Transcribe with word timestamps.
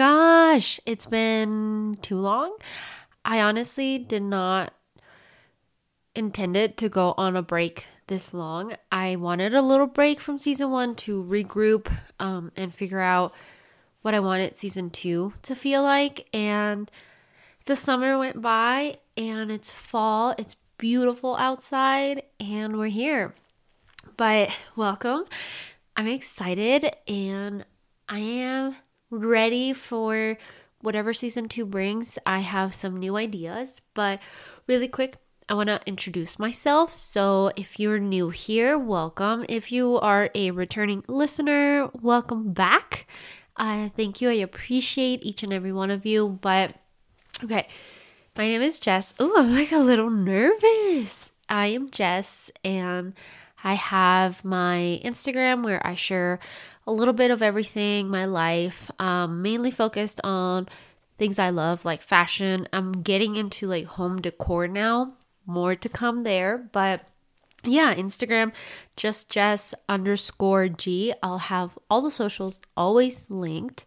gosh, 0.00 0.80
it's 0.86 1.04
been 1.04 1.94
too 2.00 2.16
long. 2.16 2.56
I 3.22 3.42
honestly 3.42 3.98
did 3.98 4.22
not 4.22 4.72
intend 6.14 6.56
it 6.56 6.78
to 6.78 6.88
go 6.88 7.12
on 7.18 7.36
a 7.36 7.42
break 7.42 7.86
this 8.06 8.32
long. 8.32 8.72
I 8.90 9.16
wanted 9.16 9.52
a 9.52 9.60
little 9.60 9.86
break 9.86 10.18
from 10.18 10.38
season 10.38 10.70
one 10.70 10.94
to 11.04 11.22
regroup 11.22 11.94
um, 12.18 12.50
and 12.56 12.72
figure 12.72 12.98
out 12.98 13.34
what 14.00 14.14
I 14.14 14.20
wanted 14.20 14.56
season 14.56 14.88
two 14.88 15.34
to 15.42 15.54
feel 15.54 15.82
like. 15.82 16.30
And 16.32 16.90
the 17.66 17.76
summer 17.76 18.16
went 18.16 18.40
by 18.40 18.96
and 19.18 19.50
it's 19.50 19.70
fall. 19.70 20.34
It's 20.38 20.56
beautiful 20.78 21.36
outside 21.36 22.22
and 22.40 22.78
we're 22.78 22.86
here. 22.86 23.34
But 24.16 24.48
welcome. 24.76 25.26
I'm 25.94 26.06
excited 26.06 26.90
and 27.06 27.66
I 28.08 28.20
am 28.20 28.76
ready 29.10 29.72
for 29.72 30.38
whatever 30.80 31.12
season 31.12 31.48
two 31.48 31.66
brings. 31.66 32.18
I 32.24 32.40
have 32.40 32.74
some 32.74 32.96
new 32.96 33.16
ideas, 33.16 33.82
but 33.94 34.20
really 34.66 34.88
quick, 34.88 35.16
I 35.48 35.54
want 35.54 35.68
to 35.68 35.80
introduce 35.84 36.38
myself. 36.38 36.94
So, 36.94 37.50
if 37.56 37.80
you're 37.80 37.98
new 37.98 38.30
here, 38.30 38.78
welcome. 38.78 39.44
If 39.48 39.72
you 39.72 39.98
are 39.98 40.30
a 40.34 40.52
returning 40.52 41.02
listener, 41.08 41.90
welcome 42.00 42.52
back. 42.52 43.08
Uh, 43.56 43.88
thank 43.88 44.20
you. 44.20 44.30
I 44.30 44.34
appreciate 44.34 45.24
each 45.24 45.42
and 45.42 45.52
every 45.52 45.72
one 45.72 45.90
of 45.90 46.06
you. 46.06 46.38
But, 46.40 46.76
okay, 47.42 47.66
my 48.36 48.46
name 48.46 48.62
is 48.62 48.78
Jess. 48.78 49.14
Oh, 49.18 49.34
I'm 49.36 49.52
like 49.54 49.72
a 49.72 49.78
little 49.78 50.08
nervous. 50.08 51.32
I 51.48 51.66
am 51.66 51.90
Jess, 51.90 52.52
and 52.64 53.14
I 53.64 53.74
have 53.74 54.44
my 54.44 55.00
Instagram 55.04 55.64
where 55.64 55.84
I 55.84 55.96
share 55.96 56.38
a 56.86 56.92
little 56.92 57.14
bit 57.14 57.30
of 57.30 57.42
everything, 57.42 58.08
my 58.08 58.24
life, 58.24 58.90
um, 58.98 59.42
mainly 59.42 59.70
focused 59.70 60.20
on 60.24 60.68
things 61.18 61.38
I 61.38 61.50
love, 61.50 61.84
like 61.84 62.02
fashion. 62.02 62.66
I'm 62.72 62.92
getting 62.92 63.36
into 63.36 63.66
like 63.66 63.84
home 63.84 64.20
decor 64.20 64.66
now, 64.66 65.12
more 65.46 65.74
to 65.76 65.88
come 65.88 66.22
there, 66.22 66.58
but 66.72 67.06
yeah, 67.64 67.94
Instagram, 67.94 68.52
just 68.96 69.30
Jess 69.30 69.74
underscore 69.88 70.68
G. 70.68 71.12
I'll 71.22 71.38
have 71.38 71.78
all 71.90 72.00
the 72.00 72.10
socials 72.10 72.60
always 72.76 73.30
linked. 73.30 73.84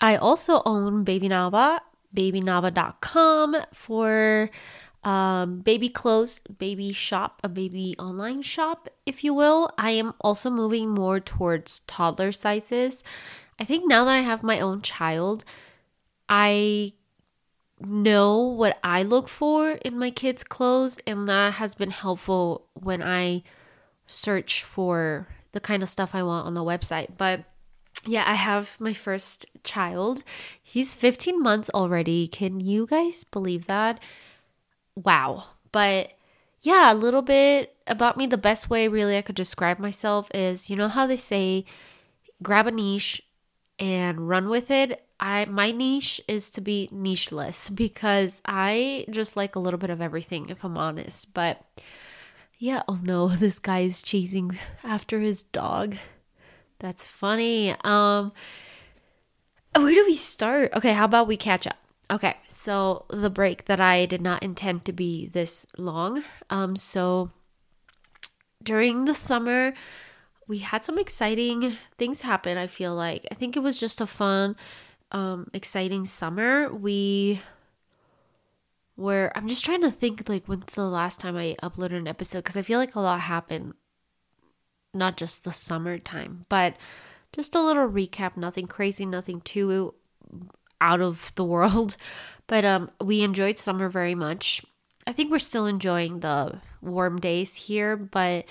I 0.00 0.16
also 0.16 0.62
own 0.64 1.04
Baby 1.04 1.28
Nava, 1.28 1.80
babynava.com 2.14 3.56
for 3.72 4.50
um, 5.04 5.60
baby 5.60 5.88
clothes, 5.88 6.40
baby 6.58 6.92
shop, 6.92 7.40
a 7.42 7.48
baby 7.48 7.94
online 7.98 8.42
shop, 8.42 8.88
if 9.04 9.24
you 9.24 9.34
will. 9.34 9.70
I 9.76 9.90
am 9.90 10.14
also 10.20 10.48
moving 10.50 10.90
more 10.90 11.18
towards 11.18 11.80
toddler 11.80 12.32
sizes. 12.32 13.02
I 13.58 13.64
think 13.64 13.88
now 13.88 14.04
that 14.04 14.14
I 14.14 14.20
have 14.20 14.42
my 14.42 14.60
own 14.60 14.80
child, 14.82 15.44
I 16.28 16.92
know 17.80 18.38
what 18.38 18.78
I 18.84 19.02
look 19.02 19.28
for 19.28 19.70
in 19.70 19.98
my 19.98 20.10
kids' 20.10 20.44
clothes, 20.44 21.00
and 21.06 21.28
that 21.28 21.54
has 21.54 21.74
been 21.74 21.90
helpful 21.90 22.66
when 22.74 23.02
I 23.02 23.42
search 24.06 24.62
for 24.62 25.28
the 25.52 25.60
kind 25.60 25.82
of 25.82 25.88
stuff 25.88 26.14
I 26.14 26.22
want 26.22 26.46
on 26.46 26.54
the 26.54 26.60
website. 26.60 27.16
But 27.16 27.44
yeah, 28.06 28.24
I 28.26 28.34
have 28.34 28.80
my 28.80 28.94
first 28.94 29.46
child. 29.64 30.22
He's 30.62 30.94
15 30.94 31.40
months 31.40 31.70
already. 31.74 32.26
Can 32.26 32.60
you 32.60 32.86
guys 32.86 33.24
believe 33.24 33.66
that? 33.66 34.00
Wow. 34.94 35.44
But 35.70 36.12
yeah, 36.62 36.92
a 36.92 36.94
little 36.94 37.22
bit 37.22 37.76
about 37.86 38.16
me. 38.16 38.26
The 38.26 38.36
best 38.36 38.70
way 38.70 38.88
really 38.88 39.16
I 39.16 39.22
could 39.22 39.34
describe 39.34 39.78
myself 39.78 40.28
is 40.34 40.70
you 40.70 40.76
know 40.76 40.88
how 40.88 41.06
they 41.06 41.16
say 41.16 41.64
grab 42.42 42.66
a 42.66 42.70
niche 42.70 43.22
and 43.78 44.28
run 44.28 44.48
with 44.48 44.70
it. 44.70 45.04
I 45.18 45.44
my 45.46 45.70
niche 45.72 46.20
is 46.28 46.50
to 46.52 46.60
be 46.60 46.88
nicheless 46.92 47.70
because 47.74 48.42
I 48.44 49.06
just 49.10 49.36
like 49.36 49.56
a 49.56 49.60
little 49.60 49.78
bit 49.78 49.90
of 49.90 50.00
everything 50.00 50.48
if 50.48 50.64
I'm 50.64 50.78
honest. 50.78 51.34
But 51.34 51.62
yeah, 52.58 52.82
oh 52.86 53.00
no, 53.02 53.28
this 53.30 53.58
guy 53.58 53.80
is 53.80 54.02
chasing 54.02 54.58
after 54.84 55.20
his 55.20 55.42
dog. 55.42 55.96
That's 56.78 57.06
funny. 57.06 57.74
Um 57.82 58.32
where 59.74 59.94
do 59.94 60.04
we 60.04 60.14
start? 60.14 60.72
Okay, 60.74 60.92
how 60.92 61.06
about 61.06 61.26
we 61.26 61.36
catch 61.36 61.66
up? 61.66 61.81
Okay, 62.12 62.36
so 62.46 63.06
the 63.08 63.30
break 63.30 63.64
that 63.64 63.80
I 63.80 64.04
did 64.04 64.20
not 64.20 64.42
intend 64.42 64.84
to 64.84 64.92
be 64.92 65.28
this 65.28 65.64
long. 65.78 66.22
Um, 66.50 66.76
so 66.76 67.30
during 68.62 69.06
the 69.06 69.14
summer, 69.14 69.72
we 70.46 70.58
had 70.58 70.84
some 70.84 70.98
exciting 70.98 71.72
things 71.96 72.20
happen. 72.20 72.58
I 72.58 72.66
feel 72.66 72.94
like 72.94 73.26
I 73.30 73.34
think 73.34 73.56
it 73.56 73.60
was 73.60 73.78
just 73.78 74.02
a 74.02 74.06
fun, 74.06 74.56
um, 75.10 75.48
exciting 75.54 76.04
summer. 76.04 76.70
We 76.70 77.40
were. 78.94 79.32
I'm 79.34 79.48
just 79.48 79.64
trying 79.64 79.80
to 79.80 79.90
think 79.90 80.28
like 80.28 80.44
when's 80.44 80.74
the 80.74 80.84
last 80.84 81.18
time 81.18 81.38
I 81.38 81.56
uploaded 81.62 81.96
an 81.96 82.08
episode 82.08 82.40
because 82.40 82.58
I 82.58 82.62
feel 82.62 82.78
like 82.78 82.94
a 82.94 83.00
lot 83.00 83.20
happened. 83.20 83.72
Not 84.92 85.16
just 85.16 85.44
the 85.44 85.52
summertime, 85.52 86.44
but 86.50 86.76
just 87.32 87.54
a 87.54 87.62
little 87.62 87.88
recap. 87.88 88.36
Nothing 88.36 88.66
crazy. 88.66 89.06
Nothing 89.06 89.40
too 89.40 89.94
out 90.82 91.00
of 91.00 91.32
the 91.36 91.44
world. 91.44 91.96
But 92.48 92.66
um, 92.66 92.90
we 93.00 93.22
enjoyed 93.22 93.56
summer 93.56 93.88
very 93.88 94.14
much. 94.14 94.62
I 95.06 95.12
think 95.12 95.30
we're 95.30 95.38
still 95.38 95.64
enjoying 95.64 96.20
the 96.20 96.60
warm 96.82 97.18
days 97.18 97.54
here, 97.54 97.96
but 97.96 98.44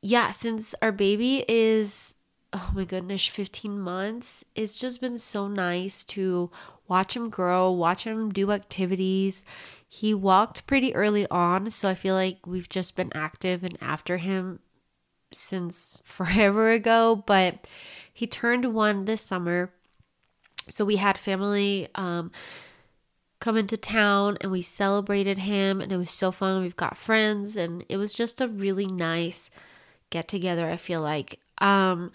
yeah, 0.00 0.30
since 0.30 0.76
our 0.80 0.92
baby 0.92 1.44
is 1.48 2.16
oh 2.52 2.70
my 2.74 2.84
goodness, 2.84 3.26
15 3.26 3.80
months, 3.80 4.44
it's 4.54 4.76
just 4.76 5.00
been 5.00 5.18
so 5.18 5.48
nice 5.48 6.04
to 6.04 6.50
watch 6.86 7.16
him 7.16 7.30
grow, 7.30 7.70
watch 7.70 8.04
him 8.04 8.30
do 8.30 8.50
activities. 8.52 9.42
He 9.88 10.14
walked 10.14 10.66
pretty 10.66 10.94
early 10.94 11.26
on, 11.28 11.70
so 11.70 11.88
I 11.88 11.94
feel 11.94 12.14
like 12.14 12.46
we've 12.46 12.68
just 12.68 12.94
been 12.94 13.10
active 13.14 13.64
and 13.64 13.78
after 13.80 14.18
him 14.18 14.60
since 15.32 16.02
forever 16.04 16.70
ago, 16.70 17.24
but 17.26 17.70
he 18.12 18.26
turned 18.26 18.74
one 18.74 19.06
this 19.06 19.22
summer 19.22 19.72
so 20.68 20.84
we 20.84 20.96
had 20.96 21.18
family 21.18 21.88
um, 21.94 22.30
come 23.40 23.56
into 23.56 23.76
town 23.76 24.38
and 24.40 24.50
we 24.52 24.62
celebrated 24.62 25.38
him, 25.38 25.80
and 25.80 25.92
it 25.92 25.96
was 25.96 26.10
so 26.10 26.30
fun. 26.32 26.62
We've 26.62 26.76
got 26.76 26.96
friends, 26.96 27.56
and 27.56 27.84
it 27.88 27.96
was 27.96 28.14
just 28.14 28.40
a 28.40 28.48
really 28.48 28.86
nice 28.86 29.50
get 30.10 30.28
together. 30.28 30.68
I 30.68 30.76
feel 30.76 31.00
like. 31.00 31.40
Um, 31.58 32.12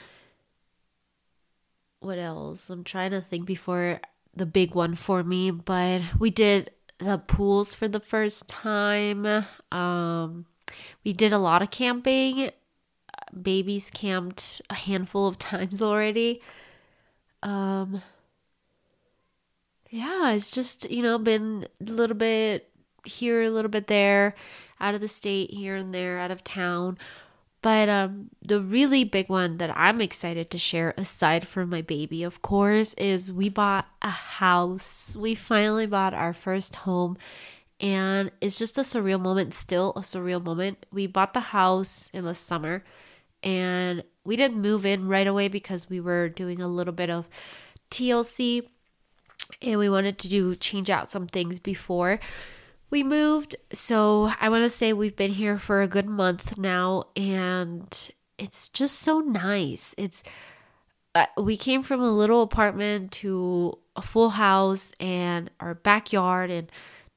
what 2.00 2.18
else? 2.18 2.70
I'm 2.70 2.84
trying 2.84 3.12
to 3.12 3.22
think 3.22 3.46
before 3.46 4.00
the 4.36 4.46
big 4.46 4.76
one 4.76 4.96
for 4.96 5.24
me, 5.24 5.52
but 5.52 6.02
we 6.20 6.30
did 6.30 6.72
the 7.00 7.18
pools 7.18 7.74
for 7.74 7.88
the 7.88 8.00
first 8.00 8.48
time. 8.48 9.46
Um, 9.72 10.46
we 11.04 11.14
did 11.14 11.34
a 11.34 11.38
lot 11.38 11.62
of 11.62 11.72
camping. 11.72 12.52
Babies 13.40 13.90
camped 13.94 14.62
a 14.70 14.76
handful 14.76 15.28
of 15.28 15.40
times 15.40 15.82
already. 15.82 16.42
Um, 17.44 18.02
yeah, 19.90 20.32
it's 20.32 20.52
just, 20.52 20.90
you 20.90 21.02
know, 21.02 21.18
been 21.18 21.68
a 21.82 21.92
little 21.92 22.16
bit 22.16 22.70
here, 23.06 23.44
a 23.44 23.50
little 23.50 23.72
bit 23.72 23.88
there, 23.88 24.36
out 24.80 24.96
of 24.96 25.02
the 25.02 25.08
state, 25.08 25.52
here 25.52 25.76
and 25.76 25.94
there, 25.94 26.20
out 26.20 26.32
of 26.32 26.44
town. 26.44 26.98
But 27.62 27.90
um, 27.90 28.30
the 28.42 28.62
really 28.62 29.04
big 29.04 29.30
one 29.30 29.58
that 29.58 29.76
I'm 29.76 30.00
excited 30.00 30.50
to 30.52 30.58
share, 30.58 30.94
aside 30.98 31.48
from 31.48 31.70
my 31.70 31.82
baby, 31.82 32.24
of 32.24 32.42
course, 32.42 32.94
is 32.96 33.34
we 33.34 33.50
bought 33.50 33.88
a 34.02 34.10
house. 34.10 35.16
We 35.20 35.36
finally 35.36 35.86
bought 35.88 36.14
our 36.14 36.34
first 36.34 36.78
home, 36.78 37.18
and 37.80 38.32
it's 38.42 38.60
just 38.60 38.78
a 38.78 38.82
surreal 38.82 39.20
moment, 39.20 39.54
still 39.54 39.94
a 39.96 40.02
surreal 40.02 40.44
moment. 40.44 40.86
We 40.92 41.08
bought 41.08 41.34
the 41.34 41.40
house 41.40 42.10
in 42.14 42.26
the 42.26 42.36
summer, 42.36 42.84
and 43.42 44.04
we 44.24 44.36
didn't 44.36 44.62
move 44.62 44.86
in 44.86 45.08
right 45.08 45.28
away 45.28 45.48
because 45.48 45.90
we 45.90 46.00
were 46.00 46.30
doing 46.30 46.62
a 46.62 46.68
little 46.68 46.94
bit 46.94 47.10
of 47.10 47.28
TLC 47.90 48.68
and 49.62 49.80
we 49.80 49.90
wanted 49.90 50.18
to 50.20 50.30
do 50.30 50.56
change 50.56 50.90
out 50.90 51.10
some 51.10 51.28
things 51.28 51.60
before 51.60 52.20
we 52.90 53.04
moved. 53.04 53.56
So 53.72 54.32
I 54.40 54.50
want 54.50 54.64
to 54.64 54.70
say 54.70 54.94
we've 54.94 55.16
been 55.16 55.32
here 55.32 55.60
for 55.60 55.82
a 55.82 55.88
good 55.88 56.08
month 56.08 56.58
now, 56.58 57.04
and 57.16 58.10
it's 58.38 58.70
just 58.70 59.00
so 59.00 59.20
nice. 59.20 59.94
It's 59.98 60.24
uh, 61.16 61.26
we 61.38 61.58
came 61.58 61.82
from 61.82 62.02
a 62.02 62.12
little 62.12 62.42
apartment 62.42 63.12
to 63.12 63.78
a 63.96 64.02
full 64.02 64.32
house 64.32 64.92
and 65.00 65.50
our 65.60 65.74
backyard 65.74 66.52
and 66.52 66.72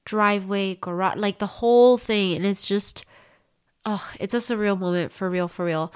driveway, 0.04 0.76
garage, 0.76 1.18
like 1.18 1.38
the 1.38 1.46
whole 1.46 1.98
thing, 1.98 2.36
and 2.36 2.46
it's 2.46 2.64
just 2.64 3.04
oh, 3.84 4.10
it's 4.18 4.32
just 4.32 4.50
a 4.50 4.54
surreal 4.54 4.78
moment 4.78 5.12
for 5.12 5.30
real, 5.30 5.48
for 5.48 5.64
real. 5.64 5.92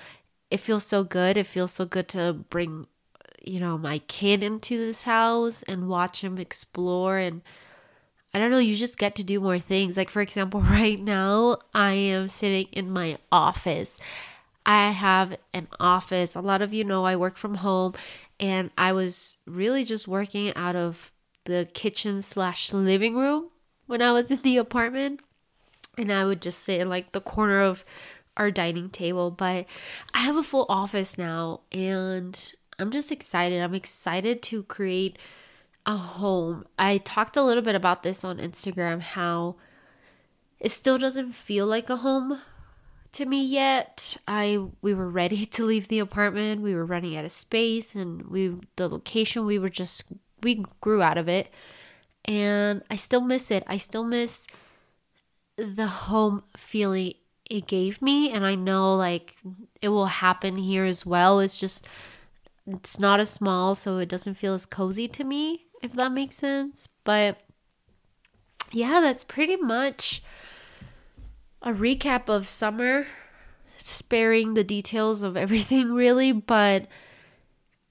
It 0.50 0.60
feels 0.60 0.84
so 0.84 1.02
good. 1.02 1.36
It 1.36 1.46
feels 1.46 1.72
so 1.72 1.84
good 1.84 2.08
to 2.08 2.32
bring 2.32 2.86
you 3.46 3.60
know, 3.60 3.78
my 3.78 3.98
kid 3.98 4.42
into 4.42 4.76
this 4.78 5.02
house 5.02 5.62
and 5.64 5.88
watch 5.88 6.22
him 6.22 6.38
explore 6.38 7.18
and 7.18 7.42
I 8.34 8.40
don't 8.40 8.50
know, 8.50 8.58
you 8.58 8.74
just 8.74 8.98
get 8.98 9.14
to 9.16 9.24
do 9.24 9.38
more 9.38 9.60
things. 9.60 9.96
Like 9.96 10.10
for 10.10 10.20
example, 10.20 10.60
right 10.62 11.00
now 11.00 11.58
I 11.72 11.92
am 11.92 12.28
sitting 12.28 12.66
in 12.72 12.90
my 12.90 13.18
office. 13.30 13.98
I 14.66 14.90
have 14.90 15.36
an 15.52 15.68
office. 15.78 16.34
A 16.34 16.40
lot 16.40 16.62
of 16.62 16.72
you 16.72 16.84
know 16.84 17.04
I 17.04 17.16
work 17.16 17.36
from 17.36 17.56
home, 17.56 17.94
and 18.40 18.70
I 18.76 18.92
was 18.92 19.36
really 19.46 19.84
just 19.84 20.08
working 20.08 20.52
out 20.56 20.74
of 20.74 21.12
the 21.44 21.68
kitchen 21.74 22.22
slash 22.22 22.72
living 22.72 23.14
room 23.14 23.50
when 23.86 24.00
I 24.02 24.12
was 24.12 24.30
in 24.30 24.38
the 24.38 24.56
apartment. 24.56 25.20
And 25.96 26.12
I 26.12 26.24
would 26.24 26.42
just 26.42 26.60
sit 26.60 26.80
in 26.80 26.88
like 26.88 27.12
the 27.12 27.20
corner 27.20 27.60
of 27.60 27.84
our 28.36 28.50
dining 28.50 28.90
table. 28.90 29.30
But 29.30 29.66
I 30.12 30.20
have 30.20 30.36
a 30.36 30.42
full 30.42 30.66
office 30.68 31.16
now, 31.16 31.60
and 31.70 32.52
I'm 32.78 32.90
just 32.90 33.12
excited. 33.12 33.60
I'm 33.62 33.74
excited 33.74 34.42
to 34.44 34.62
create 34.64 35.18
a 35.86 35.96
home. 35.96 36.64
I 36.78 36.98
talked 36.98 37.36
a 37.36 37.42
little 37.42 37.62
bit 37.62 37.74
about 37.74 38.02
this 38.02 38.24
on 38.24 38.38
Instagram 38.38 39.00
how 39.00 39.56
it 40.58 40.70
still 40.70 40.98
doesn't 40.98 41.34
feel 41.34 41.66
like 41.66 41.90
a 41.90 41.96
home 41.96 42.40
to 43.12 43.26
me 43.26 43.44
yet. 43.44 44.16
I 44.26 44.58
we 44.82 44.94
were 44.94 45.08
ready 45.08 45.46
to 45.56 45.64
leave 45.64 45.88
the 45.88 45.98
apartment. 45.98 46.62
We 46.62 46.74
were 46.74 46.86
running 46.86 47.16
out 47.16 47.24
of 47.24 47.32
space 47.32 47.94
and 47.94 48.22
we 48.28 48.56
the 48.76 48.88
location 48.88 49.46
we 49.46 49.58
were 49.58 49.68
just 49.68 50.04
we 50.42 50.64
grew 50.80 51.02
out 51.02 51.18
of 51.18 51.28
it. 51.28 51.52
And 52.24 52.82
I 52.90 52.96
still 52.96 53.20
miss 53.20 53.50
it. 53.50 53.64
I 53.66 53.76
still 53.76 54.04
miss 54.04 54.46
the 55.56 55.86
home 55.86 56.42
feeling 56.56 57.14
it 57.48 57.66
gave 57.66 58.00
me 58.00 58.30
and 58.30 58.46
I 58.46 58.54
know 58.54 58.96
like 58.96 59.36
it 59.82 59.88
will 59.88 60.06
happen 60.06 60.56
here 60.56 60.84
as 60.84 61.04
well. 61.04 61.40
It's 61.40 61.58
just 61.58 61.86
it's 62.66 62.98
not 62.98 63.20
as 63.20 63.30
small 63.30 63.74
so 63.74 63.98
it 63.98 64.08
doesn't 64.08 64.34
feel 64.34 64.54
as 64.54 64.66
cozy 64.66 65.06
to 65.08 65.24
me 65.24 65.66
if 65.84 65.92
that 65.92 66.12
makes 66.12 66.34
sense. 66.34 66.88
But 67.04 67.40
yeah, 68.72 69.00
that's 69.00 69.22
pretty 69.22 69.56
much 69.56 70.22
a 71.62 71.72
recap 71.72 72.28
of 72.28 72.48
summer, 72.48 73.06
sparing 73.76 74.54
the 74.54 74.64
details 74.64 75.22
of 75.22 75.36
everything 75.36 75.92
really, 75.94 76.32
but 76.32 76.88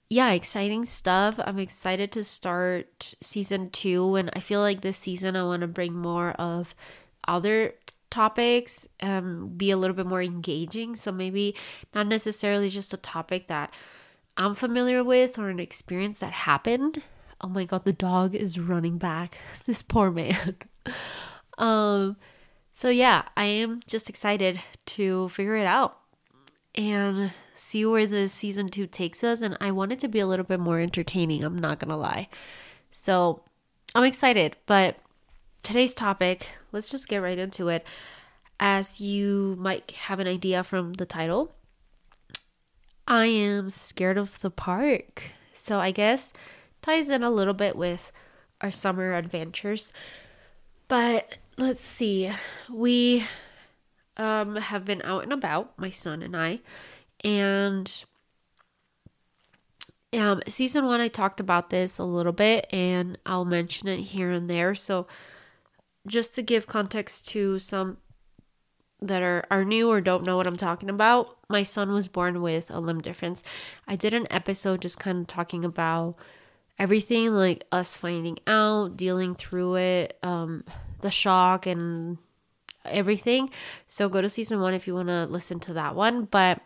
yeah, 0.10 0.31
exciting 0.31 0.86
stuff. 0.86 1.40
I'm 1.40 1.60
excited 1.60 2.12
to 2.14 2.24
start 2.24 3.14
season 3.22 3.70
two, 3.70 4.16
and 4.16 4.30
I 4.34 4.40
feel 4.40 4.60
like 4.60 4.81
this 4.81 4.98
season 4.98 5.36
I 5.36 5.44
want 5.44 5.62
to 5.62 5.68
bring 5.68 5.94
more 5.94 6.31
of 6.31 6.75
other 7.28 7.74
topics, 8.10 8.88
um, 9.02 9.54
be 9.56 9.72
a 9.72 9.78
little 9.78 9.96
bit 9.96 10.06
more 10.06 10.22
engaging. 10.22 10.96
So 10.96 11.12
maybe 11.12 11.56
not 11.96 12.06
necessarily 12.08 12.70
just 12.70 12.94
a 12.94 12.98
topic 12.98 13.48
that 13.48 13.74
I'm 14.35 14.56
familiar 14.56 15.03
with 15.03 15.38
or 15.38 15.50
an 15.50 15.59
experience 15.59 16.19
that 16.19 16.31
happened. 16.33 17.03
Oh 17.41 17.50
my 17.50 17.65
god, 17.65 17.83
the 17.83 17.94
dog 17.94 18.35
is 18.35 18.59
running 18.59 18.97
back. 18.97 19.38
This 19.65 19.81
poor 19.81 20.12
man. 20.12 20.57
um 21.57 22.18
so 22.71 22.89
yeah, 22.89 23.24
I 23.38 23.45
am 23.45 23.81
just 23.88 24.09
excited 24.09 24.59
to 24.88 25.30
figure 25.30 25.56
it 25.56 25.68
out 25.68 26.00
and 26.75 27.31
see 27.53 27.85
where 27.85 28.07
the 28.07 28.27
season 28.27 28.69
2 28.69 28.88
takes 28.88 29.24
us 29.24 29.41
and 29.41 29.56
I 29.62 29.71
want 29.71 29.91
it 29.91 30.00
to 30.00 30.07
be 30.07 30.19
a 30.19 30.27
little 30.27 30.45
bit 30.45 30.59
more 30.59 30.79
entertaining, 30.79 31.44
I'm 31.44 31.57
not 31.57 31.79
going 31.79 31.89
to 31.89 31.95
lie. 31.95 32.29
So, 32.89 33.44
I'm 33.94 34.03
excited, 34.03 34.57
but 34.65 34.97
today's 35.62 35.94
topic, 35.94 36.50
let's 36.71 36.89
just 36.89 37.07
get 37.07 37.21
right 37.21 37.38
into 37.38 37.69
it. 37.69 37.86
As 38.59 39.00
you 39.00 39.56
might 39.59 39.91
have 39.91 40.19
an 40.19 40.27
idea 40.27 40.63
from 40.63 40.94
the 40.94 41.06
title, 41.06 41.53
I 43.07 43.25
am 43.25 43.69
scared 43.69 44.17
of 44.17 44.39
the 44.39 44.50
park. 44.50 45.31
So 45.53 45.79
I 45.79 45.91
guess 45.91 46.33
ties 46.81 47.09
in 47.09 47.23
a 47.23 47.29
little 47.29 47.53
bit 47.53 47.75
with 47.75 48.11
our 48.61 48.71
summer 48.71 49.13
adventures. 49.13 49.94
But 50.88 51.38
let's 51.57 51.83
see. 51.83 52.31
We 52.71 53.25
um 54.17 54.55
have 54.57 54.85
been 54.85 55.01
out 55.03 55.23
and 55.23 55.33
about, 55.33 55.77
my 55.77 55.89
son 55.89 56.21
and 56.21 56.35
I, 56.38 56.59
and 57.23 58.03
um 60.13 60.41
season 60.47 60.85
1 60.85 61.01
I 61.01 61.07
talked 61.07 61.39
about 61.39 61.71
this 61.71 61.97
a 61.97 62.03
little 62.03 62.31
bit 62.31 62.67
and 62.71 63.17
I'll 63.25 63.45
mention 63.45 63.88
it 63.88 64.01
here 64.01 64.31
and 64.31 64.50
there. 64.50 64.75
So 64.75 65.07
just 66.07 66.35
to 66.35 66.41
give 66.41 66.67
context 66.67 67.27
to 67.29 67.59
some 67.59 67.97
that 69.07 69.21
are, 69.21 69.45
are 69.51 69.65
new 69.65 69.89
or 69.89 70.01
don't 70.01 70.23
know 70.23 70.38
what 70.38 70.47
I'm 70.47 70.57
talking 70.57 70.89
about, 70.89 71.38
my 71.50 71.63
son 71.63 71.91
was 71.91 72.07
born 72.07 72.41
with 72.41 72.71
a 72.71 72.79
limb 72.79 73.01
difference. 73.01 73.44
I 73.88 73.95
did 73.95 74.13
an 74.13 74.27
episode 74.31 74.81
just 74.81 75.00
kind 75.00 75.19
of 75.19 75.27
talking 75.27 75.65
about 75.65 76.15
everything 76.79 77.33
like 77.33 77.65
us 77.71 77.97
finding 77.97 78.39
out, 78.47 78.97
dealing 78.97 79.35
through 79.35 79.75
it, 79.75 80.17
um, 80.23 80.63
the 81.01 81.11
shock, 81.11 81.65
and 81.65 82.17
everything. 82.85 83.50
So 83.88 84.09
go 84.09 84.21
to 84.21 84.29
season 84.29 84.59
one 84.59 84.73
if 84.73 84.88
you 84.88 84.95
want 84.95 85.09
to 85.09 85.25
listen 85.25 85.59
to 85.61 85.73
that 85.73 85.95
one. 85.95 86.25
But 86.25 86.61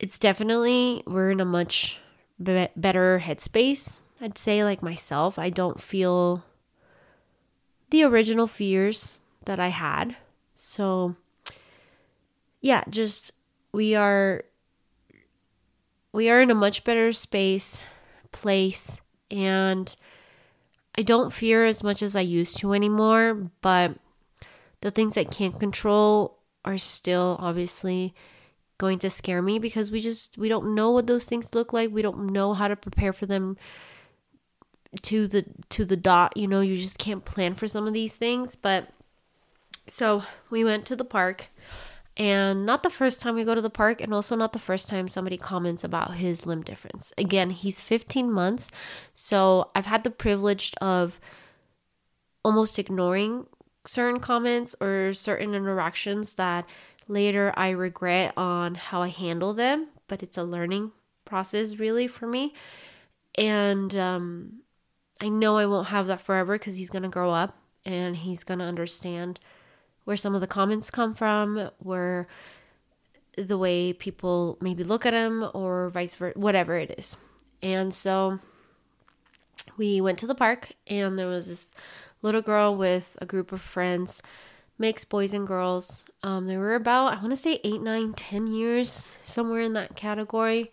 it's 0.00 0.18
definitely, 0.18 1.02
we're 1.06 1.30
in 1.30 1.40
a 1.40 1.44
much 1.44 2.00
be- 2.42 2.68
better 2.76 3.22
headspace. 3.24 4.02
I'd 4.20 4.38
say, 4.38 4.64
like 4.64 4.82
myself, 4.82 5.38
I 5.38 5.50
don't 5.50 5.80
feel 5.80 6.44
the 7.90 8.02
original 8.02 8.46
fears 8.46 9.20
that 9.44 9.60
I 9.60 9.68
had. 9.68 10.16
So, 10.56 11.16
yeah, 12.60 12.82
just 12.88 13.32
we 13.72 13.94
are 13.94 14.42
we 16.12 16.30
are 16.30 16.40
in 16.40 16.50
a 16.50 16.54
much 16.54 16.82
better 16.82 17.12
space, 17.12 17.84
place, 18.32 19.00
and 19.30 19.94
I 20.96 21.02
don't 21.02 21.32
fear 21.32 21.66
as 21.66 21.82
much 21.82 22.02
as 22.02 22.16
I 22.16 22.22
used 22.22 22.58
to 22.58 22.72
anymore, 22.72 23.50
but 23.60 23.96
the 24.80 24.90
things 24.90 25.18
I 25.18 25.24
can't 25.24 25.60
control 25.60 26.38
are 26.64 26.78
still 26.78 27.36
obviously 27.38 28.14
going 28.78 28.98
to 29.00 29.10
scare 29.10 29.42
me 29.42 29.58
because 29.58 29.90
we 29.90 30.00
just 30.00 30.36
we 30.38 30.48
don't 30.48 30.74
know 30.74 30.90
what 30.90 31.06
those 31.06 31.26
things 31.26 31.54
look 31.54 31.72
like. 31.72 31.90
We 31.90 32.02
don't 32.02 32.30
know 32.30 32.54
how 32.54 32.68
to 32.68 32.76
prepare 32.76 33.12
for 33.12 33.26
them 33.26 33.56
to 35.02 35.26
the 35.26 35.44
to 35.70 35.84
the 35.84 35.96
dot, 35.96 36.36
you 36.36 36.46
know, 36.46 36.60
you 36.60 36.76
just 36.76 36.98
can't 36.98 37.24
plan 37.24 37.54
for 37.54 37.68
some 37.68 37.86
of 37.86 37.92
these 37.92 38.16
things, 38.16 38.56
but 38.56 38.88
so 39.86 40.24
we 40.50 40.64
went 40.64 40.86
to 40.86 40.96
the 40.96 41.04
park, 41.04 41.48
and 42.16 42.64
not 42.64 42.82
the 42.82 42.90
first 42.90 43.20
time 43.20 43.34
we 43.34 43.44
go 43.44 43.54
to 43.54 43.60
the 43.60 43.70
park, 43.70 44.00
and 44.00 44.12
also 44.12 44.36
not 44.36 44.52
the 44.52 44.58
first 44.58 44.88
time 44.88 45.08
somebody 45.08 45.36
comments 45.36 45.84
about 45.84 46.14
his 46.14 46.46
limb 46.46 46.62
difference. 46.62 47.12
Again, 47.18 47.50
he's 47.50 47.80
15 47.80 48.30
months, 48.30 48.70
so 49.14 49.70
I've 49.74 49.86
had 49.86 50.04
the 50.04 50.10
privilege 50.10 50.72
of 50.80 51.20
almost 52.44 52.78
ignoring 52.78 53.46
certain 53.84 54.20
comments 54.20 54.74
or 54.80 55.12
certain 55.12 55.54
interactions 55.54 56.34
that 56.34 56.66
later 57.08 57.52
I 57.56 57.70
regret 57.70 58.32
on 58.36 58.74
how 58.74 59.02
I 59.02 59.08
handle 59.08 59.54
them, 59.54 59.88
but 60.08 60.22
it's 60.22 60.38
a 60.38 60.44
learning 60.44 60.92
process 61.24 61.76
really 61.76 62.06
for 62.06 62.26
me. 62.26 62.54
And 63.36 63.94
um, 63.96 64.60
I 65.20 65.28
know 65.28 65.56
I 65.56 65.66
won't 65.66 65.88
have 65.88 66.06
that 66.06 66.20
forever 66.20 66.58
because 66.58 66.76
he's 66.76 66.90
going 66.90 67.02
to 67.02 67.08
grow 67.08 67.30
up 67.30 67.56
and 67.84 68.16
he's 68.16 68.44
going 68.44 68.58
to 68.58 68.64
understand 68.64 69.38
where 70.06 70.16
some 70.16 70.36
of 70.36 70.40
the 70.40 70.46
comments 70.46 70.88
come 70.88 71.12
from, 71.12 71.68
where 71.78 72.28
the 73.36 73.58
way 73.58 73.92
people 73.92 74.56
maybe 74.60 74.84
look 74.84 75.04
at 75.04 75.12
him 75.12 75.44
or 75.52 75.90
vice 75.90 76.14
versa, 76.14 76.38
whatever 76.38 76.76
it 76.76 76.94
is. 76.96 77.16
And 77.60 77.92
so 77.92 78.38
we 79.76 80.00
went 80.00 80.18
to 80.20 80.26
the 80.28 80.34
park 80.34 80.72
and 80.86 81.18
there 81.18 81.26
was 81.26 81.48
this 81.48 81.72
little 82.22 82.40
girl 82.40 82.76
with 82.76 83.18
a 83.20 83.26
group 83.26 83.50
of 83.50 83.60
friends, 83.60 84.22
mixed 84.78 85.10
boys 85.10 85.34
and 85.34 85.44
girls. 85.44 86.04
Um, 86.22 86.46
they 86.46 86.56
were 86.56 86.76
about, 86.76 87.12
I 87.12 87.20
want 87.20 87.30
to 87.30 87.36
say 87.36 87.60
eight, 87.64 87.82
nine, 87.82 88.12
ten 88.12 88.46
years, 88.46 89.18
somewhere 89.24 89.60
in 89.60 89.72
that 89.72 89.96
category. 89.96 90.70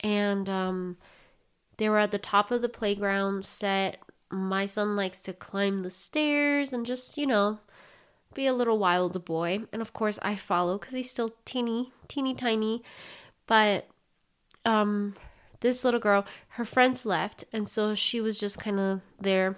And 0.00 0.46
um, 0.50 0.98
they 1.78 1.88
were 1.88 1.98
at 1.98 2.10
the 2.10 2.18
top 2.18 2.50
of 2.50 2.60
the 2.60 2.68
playground 2.68 3.46
set. 3.46 4.02
My 4.30 4.66
son 4.66 4.94
likes 4.94 5.22
to 5.22 5.32
climb 5.32 5.82
the 5.82 5.90
stairs 5.90 6.74
and 6.74 6.84
just, 6.84 7.16
you 7.16 7.26
know, 7.26 7.60
be 8.34 8.46
a 8.46 8.52
little 8.52 8.78
wild 8.78 9.24
boy. 9.24 9.60
And 9.72 9.80
of 9.80 9.92
course, 9.92 10.18
I 10.22 10.34
follow 10.34 10.78
because 10.78 10.94
he's 10.94 11.10
still 11.10 11.34
teeny, 11.44 11.92
teeny 12.08 12.34
tiny. 12.34 12.82
But 13.46 13.88
um, 14.64 15.14
this 15.60 15.84
little 15.84 16.00
girl, 16.00 16.26
her 16.50 16.64
friends 16.64 17.06
left. 17.06 17.44
And 17.52 17.66
so 17.66 17.94
she 17.94 18.20
was 18.20 18.38
just 18.38 18.58
kind 18.58 18.78
of 18.78 19.00
there, 19.20 19.56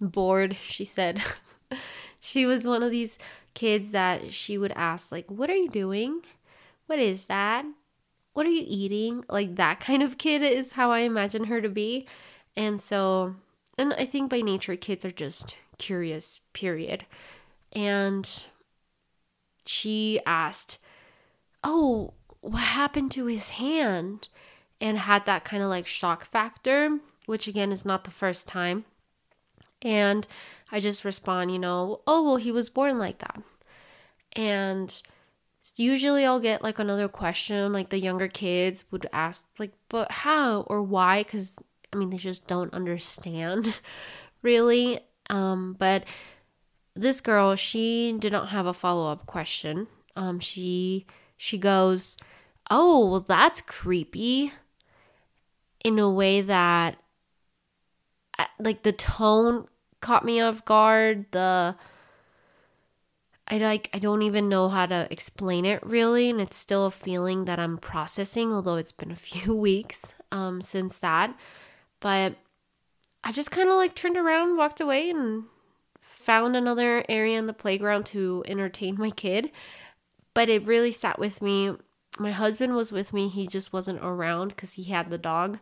bored, 0.00 0.56
she 0.56 0.84
said. 0.84 1.22
she 2.20 2.46
was 2.46 2.66
one 2.66 2.82
of 2.82 2.90
these 2.90 3.18
kids 3.54 3.92
that 3.92 4.32
she 4.32 4.58
would 4.58 4.72
ask, 4.72 5.12
like, 5.12 5.30
What 5.30 5.50
are 5.50 5.56
you 5.56 5.68
doing? 5.68 6.20
What 6.86 6.98
is 6.98 7.26
that? 7.26 7.64
What 8.32 8.46
are 8.46 8.50
you 8.50 8.64
eating? 8.66 9.24
Like, 9.28 9.56
that 9.56 9.80
kind 9.80 10.02
of 10.02 10.18
kid 10.18 10.42
is 10.42 10.72
how 10.72 10.90
I 10.90 11.00
imagine 11.00 11.44
her 11.44 11.60
to 11.60 11.68
be. 11.68 12.06
And 12.56 12.80
so, 12.80 13.36
and 13.78 13.94
I 13.94 14.04
think 14.04 14.30
by 14.30 14.40
nature, 14.40 14.76
kids 14.76 15.04
are 15.04 15.10
just 15.10 15.56
curious, 15.78 16.40
period 16.52 17.06
and 17.74 18.44
she 19.66 20.20
asked, 20.26 20.78
Oh, 21.62 22.14
what 22.40 22.58
happened 22.60 23.10
to 23.12 23.26
his 23.26 23.50
hand? 23.50 24.28
And 24.80 24.98
had 24.98 25.24
that 25.26 25.44
kind 25.44 25.62
of 25.62 25.68
like 25.68 25.86
shock 25.86 26.26
factor, 26.26 26.98
which 27.26 27.48
again 27.48 27.72
is 27.72 27.84
not 27.84 28.04
the 28.04 28.10
first 28.10 28.46
time. 28.46 28.84
And 29.80 30.26
I 30.70 30.80
just 30.80 31.04
respond, 31.04 31.52
you 31.52 31.58
know, 31.58 32.00
oh, 32.06 32.22
well, 32.22 32.36
he 32.36 32.50
was 32.50 32.68
born 32.68 32.98
like 32.98 33.18
that. 33.18 33.42
And 34.32 35.02
usually 35.76 36.24
I'll 36.24 36.40
get 36.40 36.62
like 36.62 36.78
another 36.78 37.08
question, 37.08 37.72
like 37.72 37.88
the 37.88 37.98
younger 37.98 38.28
kids 38.28 38.84
would 38.90 39.06
ask, 39.12 39.46
like, 39.58 39.72
but 39.88 40.10
how 40.10 40.62
or 40.62 40.82
why? 40.82 41.22
Because 41.22 41.58
I 41.92 41.96
mean, 41.96 42.10
they 42.10 42.16
just 42.16 42.46
don't 42.46 42.74
understand 42.74 43.78
really. 44.42 45.00
Um, 45.30 45.76
but 45.78 46.04
this 46.94 47.20
girl, 47.20 47.56
she 47.56 48.14
did 48.18 48.32
not 48.32 48.50
have 48.50 48.66
a 48.66 48.74
follow 48.74 49.10
up 49.10 49.26
question. 49.26 49.88
Um, 50.16 50.38
she 50.40 51.06
she 51.36 51.58
goes, 51.58 52.16
"Oh, 52.70 53.10
well, 53.10 53.20
that's 53.20 53.60
creepy," 53.60 54.52
in 55.84 55.98
a 55.98 56.10
way 56.10 56.40
that, 56.40 56.96
like, 58.58 58.82
the 58.82 58.92
tone 58.92 59.66
caught 60.00 60.24
me 60.24 60.40
off 60.40 60.64
guard. 60.64 61.26
The 61.32 61.76
I 63.46 63.58
like 63.58 63.90
I 63.92 63.98
don't 63.98 64.22
even 64.22 64.48
know 64.48 64.68
how 64.68 64.86
to 64.86 65.06
explain 65.10 65.64
it 65.64 65.84
really, 65.84 66.30
and 66.30 66.40
it's 66.40 66.56
still 66.56 66.86
a 66.86 66.90
feeling 66.90 67.44
that 67.46 67.58
I'm 67.58 67.76
processing, 67.78 68.52
although 68.52 68.76
it's 68.76 68.92
been 68.92 69.10
a 69.10 69.16
few 69.30 69.54
weeks 69.54 70.12
um, 70.32 70.62
since 70.62 70.98
that. 70.98 71.36
But 72.00 72.36
I 73.22 73.32
just 73.32 73.50
kind 73.50 73.68
of 73.68 73.76
like 73.76 73.94
turned 73.94 74.16
around, 74.16 74.56
walked 74.56 74.80
away, 74.80 75.10
and 75.10 75.44
found 76.24 76.56
another 76.56 77.04
area 77.08 77.38
in 77.38 77.46
the 77.46 77.52
playground 77.52 78.06
to 78.06 78.44
entertain 78.46 78.96
my 78.98 79.10
kid. 79.10 79.50
But 80.32 80.48
it 80.48 80.66
really 80.66 80.92
sat 80.92 81.18
with 81.18 81.42
me. 81.42 81.76
My 82.18 82.32
husband 82.32 82.74
was 82.74 82.92
with 82.92 83.12
me, 83.12 83.28
he 83.28 83.46
just 83.46 83.72
wasn't 83.72 84.02
around 84.02 84.48
because 84.48 84.74
he 84.74 84.84
had 84.84 85.08
the 85.08 85.18
dog. 85.18 85.58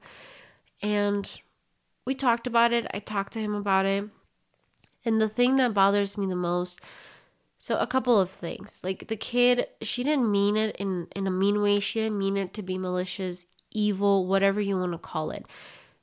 And 0.82 1.40
we 2.04 2.14
talked 2.14 2.46
about 2.46 2.72
it. 2.72 2.86
I 2.92 2.98
talked 2.98 3.32
to 3.34 3.40
him 3.40 3.54
about 3.54 3.86
it. 3.86 4.08
And 5.04 5.20
the 5.20 5.28
thing 5.28 5.56
that 5.56 5.74
bothers 5.74 6.16
me 6.16 6.26
the 6.26 6.36
most 6.36 6.80
so 7.58 7.78
a 7.78 7.86
couple 7.86 8.18
of 8.18 8.28
things. 8.28 8.80
Like 8.82 9.06
the 9.06 9.16
kid, 9.16 9.68
she 9.82 10.02
didn't 10.02 10.28
mean 10.28 10.56
it 10.56 10.74
in 10.76 11.06
in 11.14 11.28
a 11.28 11.30
mean 11.30 11.62
way. 11.62 11.78
She 11.78 12.00
didn't 12.00 12.18
mean 12.18 12.36
it 12.36 12.52
to 12.54 12.62
be 12.62 12.76
malicious, 12.76 13.46
evil, 13.70 14.26
whatever 14.26 14.60
you 14.60 14.76
want 14.76 14.92
to 14.92 14.98
call 14.98 15.30
it. 15.30 15.46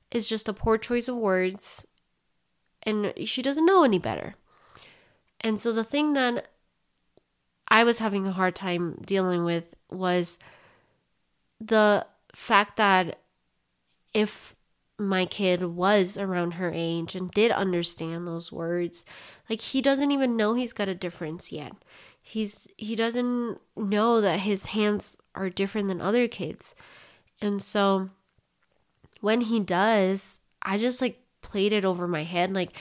It's 0.10 0.30
just 0.30 0.48
a 0.48 0.54
poor 0.54 0.78
choice 0.78 1.10
of 1.10 1.18
words 1.18 1.86
and 2.84 3.14
she 3.26 3.42
doesn't 3.42 3.66
know 3.66 3.84
any 3.84 4.00
better. 4.00 4.36
And 5.42 5.60
so 5.60 5.72
the 5.72 5.84
thing 5.84 6.14
that 6.14 6.48
I 7.68 7.84
was 7.84 8.00
having 8.00 8.26
a 8.28 8.32
hard 8.32 8.56
time 8.56 9.02
dealing 9.06 9.44
with 9.44 9.74
was 9.90 10.40
the 11.60 12.06
fact 12.34 12.78
that 12.78 13.20
if 14.14 14.56
my 14.98 15.26
kid 15.26 15.64
was 15.64 16.18
around 16.18 16.54
her 16.54 16.72
age 16.74 17.16
and 17.16 17.32
did 17.32 17.52
understand 17.52 18.28
those 18.28 18.52
words, 18.52 19.06
like 19.50 19.62
he 19.62 19.82
doesn't 19.82 20.12
even 20.12 20.36
know 20.36 20.54
he's 20.54 20.74
got 20.74 20.90
a 20.90 20.96
difference 20.96 21.52
yet. 21.52 21.74
He's 22.22 22.68
he 22.78 22.96
doesn't 22.96 23.60
know 23.78 24.22
that 24.22 24.42
his 24.42 24.68
hands 24.68 25.18
are 25.36 25.50
different 25.50 25.88
than 25.88 26.02
other 26.02 26.28
kids. 26.28 26.76
And 27.42 27.62
so 27.62 28.10
when 29.22 29.42
he 29.42 29.60
does, 29.60 30.42
I 30.62 30.78
just 30.78 31.02
like 31.02 31.22
played 31.42 31.72
it 31.72 31.86
over 31.86 32.08
my 32.08 32.24
head 32.24 32.54
like 32.54 32.74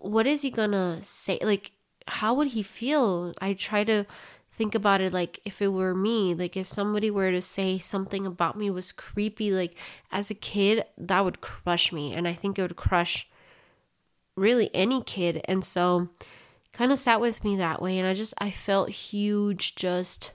what 0.00 0.26
is 0.26 0.42
he 0.42 0.50
to 0.50 0.98
say? 1.02 1.38
Like 1.42 1.72
how 2.06 2.34
would 2.34 2.48
he 2.48 2.62
feel? 2.62 3.32
I 3.40 3.54
try 3.54 3.84
to 3.84 4.06
think 4.52 4.74
about 4.74 5.00
it 5.00 5.12
like 5.12 5.40
if 5.44 5.60
it 5.60 5.66
were 5.66 5.96
me 5.96 6.32
like 6.32 6.56
if 6.56 6.68
somebody 6.68 7.10
were 7.10 7.32
to 7.32 7.40
say 7.40 7.76
something 7.76 8.24
about 8.24 8.56
me 8.56 8.70
was 8.70 8.92
creepy 8.92 9.50
like 9.50 9.76
as 10.12 10.30
a 10.30 10.34
kid 10.34 10.84
that 10.96 11.24
would 11.24 11.40
crush 11.40 11.90
me 11.90 12.14
and 12.14 12.28
i 12.28 12.32
think 12.32 12.56
it 12.56 12.62
would 12.62 12.76
crush 12.76 13.26
really 14.36 14.70
any 14.74 15.02
kid. 15.02 15.40
And 15.44 15.64
so 15.64 16.08
kind 16.72 16.92
of 16.92 16.98
sat 16.98 17.20
with 17.20 17.44
me 17.44 17.56
that 17.56 17.80
way 17.80 17.98
and 17.98 18.08
I 18.08 18.14
just 18.14 18.34
I 18.38 18.50
felt 18.50 18.90
huge 18.90 19.74
just 19.76 20.32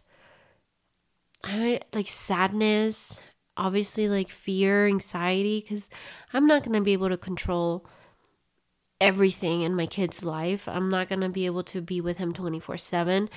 I 1.43 1.81
like 1.93 2.07
sadness, 2.07 3.21
obviously 3.57 4.09
like 4.09 4.29
fear, 4.29 4.87
anxiety 4.87 5.61
cuz 5.61 5.89
I'm 6.33 6.47
not 6.47 6.63
going 6.63 6.75
to 6.75 6.81
be 6.81 6.93
able 6.93 7.09
to 7.09 7.17
control 7.17 7.85
everything 9.01 9.61
in 9.61 9.75
my 9.75 9.85
kid's 9.85 10.23
life. 10.23 10.67
I'm 10.67 10.89
not 10.89 11.09
going 11.09 11.21
to 11.21 11.29
be 11.29 11.45
able 11.45 11.63
to 11.63 11.81
be 11.81 12.01
with 12.01 12.17
him 12.17 12.33
24/7. 12.33 13.29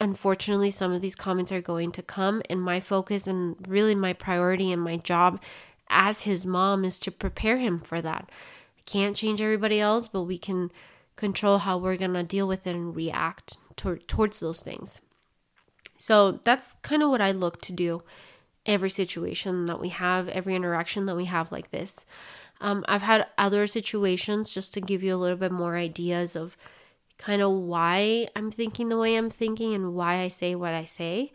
Unfortunately, 0.00 0.70
some 0.70 0.92
of 0.92 1.00
these 1.00 1.14
comments 1.14 1.52
are 1.52 1.60
going 1.60 1.92
to 1.92 2.02
come 2.02 2.42
and 2.50 2.60
my 2.60 2.80
focus 2.80 3.26
and 3.26 3.56
really 3.68 3.94
my 3.94 4.12
priority 4.12 4.72
and 4.72 4.82
my 4.82 4.96
job 4.96 5.40
as 5.88 6.22
his 6.22 6.44
mom 6.44 6.84
is 6.84 6.98
to 6.98 7.10
prepare 7.10 7.58
him 7.58 7.78
for 7.80 8.02
that 8.02 8.28
I 8.78 8.82
can't 8.86 9.16
change 9.16 9.40
everybody 9.40 9.80
else, 9.80 10.08
but 10.08 10.22
we 10.22 10.38
can 10.38 10.70
control 11.16 11.58
how 11.58 11.78
we're 11.78 11.96
going 11.96 12.14
to 12.14 12.22
deal 12.22 12.48
with 12.48 12.66
it 12.66 12.74
and 12.74 12.94
react 12.94 13.56
to- 13.76 13.98
towards 13.98 14.40
those 14.40 14.62
things. 14.62 15.00
So 15.96 16.40
that's 16.44 16.76
kind 16.82 17.02
of 17.02 17.10
what 17.10 17.20
I 17.20 17.32
look 17.32 17.60
to 17.62 17.72
do 17.72 18.02
every 18.66 18.90
situation 18.90 19.66
that 19.66 19.80
we 19.80 19.90
have, 19.90 20.28
every 20.28 20.54
interaction 20.54 21.06
that 21.06 21.16
we 21.16 21.26
have 21.26 21.52
like 21.52 21.70
this. 21.70 22.06
Um, 22.64 22.82
I've 22.88 23.02
had 23.02 23.26
other 23.36 23.66
situations 23.66 24.50
just 24.50 24.72
to 24.72 24.80
give 24.80 25.02
you 25.02 25.14
a 25.14 25.18
little 25.18 25.36
bit 25.36 25.52
more 25.52 25.76
ideas 25.76 26.34
of 26.34 26.56
kind 27.18 27.42
of 27.42 27.52
why 27.52 28.26
I'm 28.34 28.50
thinking 28.50 28.88
the 28.88 28.96
way 28.96 29.16
I'm 29.16 29.28
thinking 29.28 29.74
and 29.74 29.94
why 29.94 30.20
I 30.20 30.28
say 30.28 30.54
what 30.54 30.72
I 30.72 30.86
say. 30.86 31.30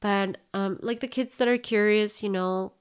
But 0.00 0.38
um, 0.54 0.78
like 0.80 1.00
the 1.00 1.06
kids 1.06 1.36
that 1.36 1.48
are 1.48 1.58
curious, 1.58 2.22
you 2.22 2.30
know, 2.30 2.72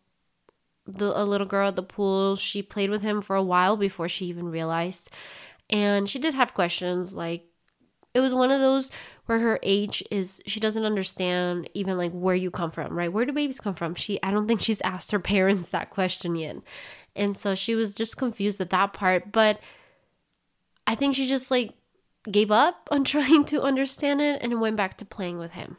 the 0.88 1.12
a 1.20 1.26
little 1.26 1.46
girl 1.46 1.68
at 1.68 1.76
the 1.76 1.84
pool. 1.84 2.38
She 2.38 2.64
played 2.64 2.90
with 2.90 3.02
him 3.02 3.22
for 3.22 3.36
a 3.36 3.44
while 3.44 3.76
before 3.76 4.08
she 4.08 4.28
even 4.28 4.50
realized. 4.50 5.10
And 5.70 6.10
she 6.10 6.20
did 6.20 6.34
have 6.34 6.54
questions 6.54 7.14
like 7.14 7.46
it 8.14 8.22
was 8.22 8.34
one 8.34 8.50
of 8.50 8.60
those 8.60 8.90
where 9.26 9.40
her 9.40 9.60
age 9.62 10.04
is 10.10 10.42
she 10.48 10.60
doesn't 10.60 10.86
understand 10.86 11.70
even 11.74 11.98
like 11.98 12.12
where 12.12 12.34
you 12.34 12.50
come 12.50 12.72
from, 12.72 12.98
right? 12.98 13.12
Where 13.12 13.26
do 13.26 13.34
babies 13.34 13.60
come 13.60 13.76
from? 13.76 13.94
She 13.94 14.22
I 14.24 14.32
don't 14.32 14.48
think 14.48 14.62
she's 14.62 14.82
asked 14.82 15.12
her 15.12 15.20
parents 15.36 15.70
that 15.70 15.90
question 15.90 16.36
yet. 16.36 16.58
And 17.16 17.36
so 17.36 17.56
she 17.56 17.76
was 17.76 17.94
just 17.94 18.18
confused 18.18 18.62
at 18.62 18.70
that 18.70 18.94
part, 18.94 19.32
but 19.32 19.60
I 20.88 20.96
think 20.96 21.16
she 21.16 21.28
just 21.28 21.52
like 21.52 21.74
gave 22.30 22.52
up 22.52 22.88
on 22.92 23.04
trying 23.04 23.46
to 23.46 23.62
understand 23.62 24.22
it 24.22 24.42
and 24.42 24.62
went 24.62 24.76
back 24.76 24.98
to 24.98 25.06
playing 25.06 25.38
with 25.38 25.54
him. 25.54 25.78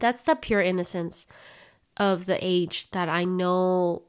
That's 0.00 0.22
the 0.22 0.34
pure 0.34 0.62
innocence 0.62 1.26
of 1.96 2.26
the 2.26 2.38
age 2.40 2.90
that 2.92 3.08
I 3.08 3.24
know 3.24 4.02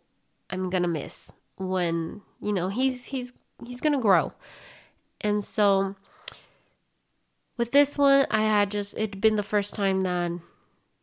I'm 0.50 0.70
gonna 0.70 0.88
miss 0.88 1.34
when 1.58 2.22
you 2.42 2.54
know 2.54 2.70
he's 2.70 3.06
he's 3.06 3.34
he's 3.66 3.82
gonna 3.82 4.00
grow. 4.00 4.34
And 5.20 5.44
so 5.44 5.96
with 7.58 7.72
this 7.72 7.98
one, 7.98 8.26
I 8.32 8.42
had 8.42 8.72
just 8.72 8.98
it'd 8.98 9.22
been 9.22 9.36
the 9.36 9.44
first 9.44 9.76
time 9.76 10.02
that 10.02 10.32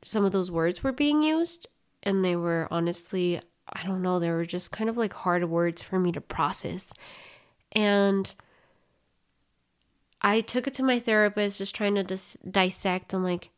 some 0.03 0.25
of 0.25 0.33
those 0.33 0.51
words 0.51 0.83
were 0.83 0.93
being 0.93 1.23
used, 1.23 1.69
and 2.03 2.25
they 2.25 2.37
were 2.37 2.69
honestly, 2.71 3.41
I 3.73 3.85
don't 3.85 4.03
know, 4.03 4.19
they 4.19 4.31
were 4.31 4.47
just 4.47 4.73
kind 4.73 4.89
of 4.89 4.97
like 4.97 5.13
hard 5.13 5.49
words 5.49 5.83
for 5.83 5.99
me 5.99 6.13
to 6.13 6.21
process. 6.21 6.93
And 7.73 8.35
I 10.21 10.41
took 10.41 10.67
it 10.67 10.75
to 10.75 10.83
my 10.83 10.99
therapist, 10.99 11.59
just 11.59 11.75
trying 11.75 11.95
to 11.95 12.05
dis- 12.05 12.39
dissect 12.49 13.13
and 13.13 13.23
like, 13.23 13.51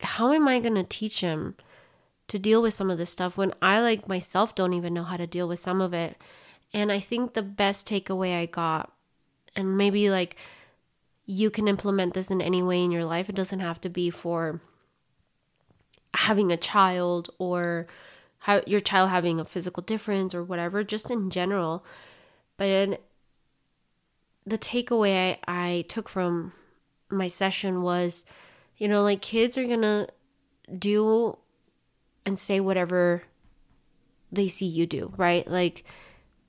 how 0.00 0.32
am 0.32 0.48
I 0.48 0.60
going 0.60 0.74
to 0.74 0.84
teach 0.84 1.20
him 1.20 1.56
to 2.28 2.38
deal 2.38 2.62
with 2.62 2.74
some 2.74 2.90
of 2.90 2.98
this 2.98 3.10
stuff 3.10 3.36
when 3.36 3.52
I, 3.60 3.80
like 3.80 4.08
myself, 4.08 4.54
don't 4.54 4.72
even 4.74 4.94
know 4.94 5.04
how 5.04 5.16
to 5.16 5.26
deal 5.26 5.48
with 5.48 5.58
some 5.58 5.80
of 5.80 5.92
it. 5.92 6.16
And 6.72 6.90
I 6.90 7.00
think 7.00 7.34
the 7.34 7.42
best 7.42 7.86
takeaway 7.86 8.38
I 8.38 8.46
got, 8.46 8.92
and 9.54 9.76
maybe 9.76 10.10
like 10.10 10.36
you 11.26 11.50
can 11.50 11.68
implement 11.68 12.14
this 12.14 12.30
in 12.30 12.40
any 12.40 12.62
way 12.62 12.82
in 12.82 12.90
your 12.90 13.04
life, 13.04 13.28
it 13.28 13.34
doesn't 13.34 13.60
have 13.60 13.80
to 13.82 13.88
be 13.88 14.10
for 14.10 14.60
having 16.14 16.50
a 16.50 16.56
child 16.56 17.30
or 17.38 17.86
your 18.66 18.80
child 18.80 19.10
having 19.10 19.38
a 19.40 19.44
physical 19.44 19.82
difference 19.82 20.34
or 20.34 20.42
whatever, 20.42 20.82
just 20.84 21.10
in 21.10 21.30
general. 21.30 21.84
But 22.56 23.00
the 24.44 24.58
takeaway 24.58 25.38
I, 25.46 25.76
I 25.76 25.84
took 25.88 26.08
from 26.08 26.52
my 27.08 27.28
session 27.28 27.82
was, 27.82 28.24
you 28.76 28.88
know, 28.88 29.02
like 29.02 29.22
kids 29.22 29.56
are 29.56 29.66
gonna 29.66 30.08
do 30.78 31.38
and 32.24 32.38
say 32.38 32.60
whatever 32.60 33.22
they 34.30 34.48
see 34.48 34.66
you 34.66 34.86
do, 34.86 35.12
right? 35.16 35.46
Like 35.46 35.84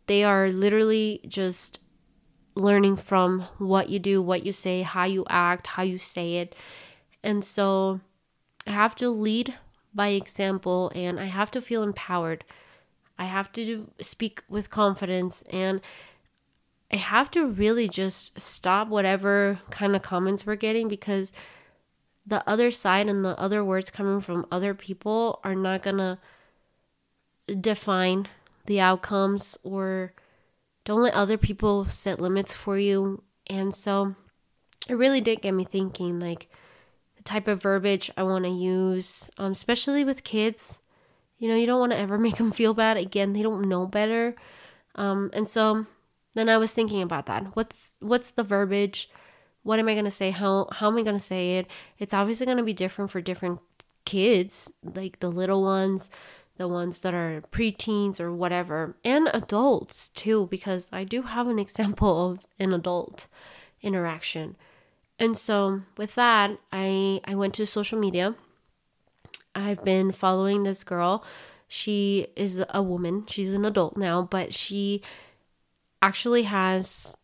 they 0.08 0.24
are 0.24 0.50
literally 0.50 1.22
just 1.28 1.80
learning 2.56 2.98
from 2.98 3.42
what 3.58 3.90
you 3.90 4.00
do, 4.00 4.22
what 4.22 4.46
you 4.46 4.52
say, 4.52 4.82
how 4.82 5.06
you 5.06 5.26
act, 5.30 5.68
how 5.68 5.84
you 5.84 6.00
say 6.00 6.38
it. 6.38 6.56
And 7.24 7.44
so 7.44 8.02
I 8.68 8.72
have 8.72 8.96
to 8.98 9.10
lead 9.10 9.56
by 9.94 10.10
example 10.10 10.92
and 10.96 11.20
I 11.20 11.26
have 11.26 11.52
to 11.52 11.62
feel 11.62 11.84
empowered. 11.84 12.44
I 13.18 13.26
have 13.26 13.52
to 13.54 13.88
speak 14.02 14.44
with 14.50 14.70
confidence 14.70 15.44
and 15.52 15.82
I 16.92 16.98
have 16.98 17.32
to 17.32 17.48
really 17.48 17.90
just 17.90 18.40
stop 18.40 18.90
whatever 18.90 19.60
kind 19.72 19.96
of 19.96 20.02
comments 20.02 20.46
we're 20.46 20.56
getting 20.56 20.88
because 20.88 21.34
the 22.26 22.48
other 22.48 22.72
side 22.72 23.08
and 23.10 23.26
the 23.26 23.40
other 23.40 23.64
words 23.64 23.90
coming 23.90 24.22
from 24.22 24.46
other 24.52 24.74
people 24.74 25.40
are 25.44 25.56
not 25.56 25.84
going 25.84 25.98
to 25.98 26.18
define 27.60 28.28
the 28.66 28.80
outcomes 28.80 29.58
or 29.64 30.14
don't 30.86 31.02
let 31.02 31.14
other 31.14 31.38
people 31.38 31.86
set 31.86 32.20
limits 32.20 32.54
for 32.54 32.78
you. 32.78 33.24
And 33.48 33.74
so 33.74 34.16
it 34.88 34.94
really 34.94 35.22
did 35.22 35.42
get 35.42 35.54
me 35.54 35.66
thinking 35.66 36.20
like 36.20 36.50
type 37.24 37.48
of 37.48 37.62
verbiage 37.62 38.12
I 38.18 38.24
want 38.24 38.46
to 38.46 38.52
use, 38.52 39.30
um, 39.38 39.52
especially 39.52 40.04
with 40.04 40.24
kids. 40.24 40.80
You 41.40 41.50
know, 41.50 41.56
you 41.56 41.66
don't 41.66 41.80
want 41.80 41.92
to 41.92 41.98
ever 41.98 42.18
make 42.20 42.38
them 42.38 42.52
feel 42.52 42.74
bad. 42.74 42.98
Again, 42.98 43.34
they 43.34 43.42
don't 43.42 43.68
know 43.68 43.86
better. 43.86 44.36
Um, 44.96 45.32
and 45.34 45.48
so 45.48 45.86
then 46.34 46.50
I 46.50 46.58
was 46.58 46.74
thinking 46.74 47.02
about 47.02 47.26
that. 47.28 47.56
What's 47.56 47.98
what's 48.00 48.32
the 48.32 48.44
verbiage? 48.44 49.10
What 49.64 49.80
am 49.80 49.88
I 49.88 49.96
gonna 49.96 50.12
say? 50.12 50.32
How 50.32 50.68
how 50.72 50.88
am 50.88 50.98
I 50.98 51.04
gonna 51.04 51.20
say 51.20 51.58
it? 51.58 51.68
It's 52.00 52.14
obviously 52.14 52.46
gonna 52.46 52.64
be 52.64 52.74
different 52.74 53.12
for 53.12 53.22
different 53.22 53.62
kids, 54.06 54.72
like 54.84 55.20
the 55.20 55.32
little 55.32 55.62
ones, 55.62 56.12
the 56.58 56.68
ones 56.68 57.00
that 57.02 57.14
are 57.14 57.42
preteens 57.52 58.20
or 58.20 58.34
whatever, 58.34 58.96
and 59.04 59.30
adults 59.34 60.10
too, 60.10 60.48
because 60.52 60.90
I 60.92 61.04
do 61.04 61.24
have 61.24 61.48
an 61.48 61.60
example 61.66 62.32
of 62.32 62.46
an 62.60 62.74
adult 62.74 63.28
interaction. 63.82 64.56
And 65.20 65.38
so 65.38 65.84
with 65.98 66.16
that, 66.16 66.58
I 66.72 67.22
I 67.26 67.36
went 67.36 67.54
to 67.56 67.66
social 67.66 68.00
media. 68.00 68.36
I've 69.56 69.84
been 69.84 70.12
following 70.12 70.64
this 70.64 70.84
girl. 70.84 71.24
She 71.68 72.28
is 72.36 72.64
a 72.70 72.82
woman. 72.82 73.26
She's 73.28 73.54
an 73.54 73.66
adult 73.66 73.98
now, 73.98 74.24
but 74.24 74.54
she 74.54 75.02
actually 76.02 76.44
has 76.44 77.16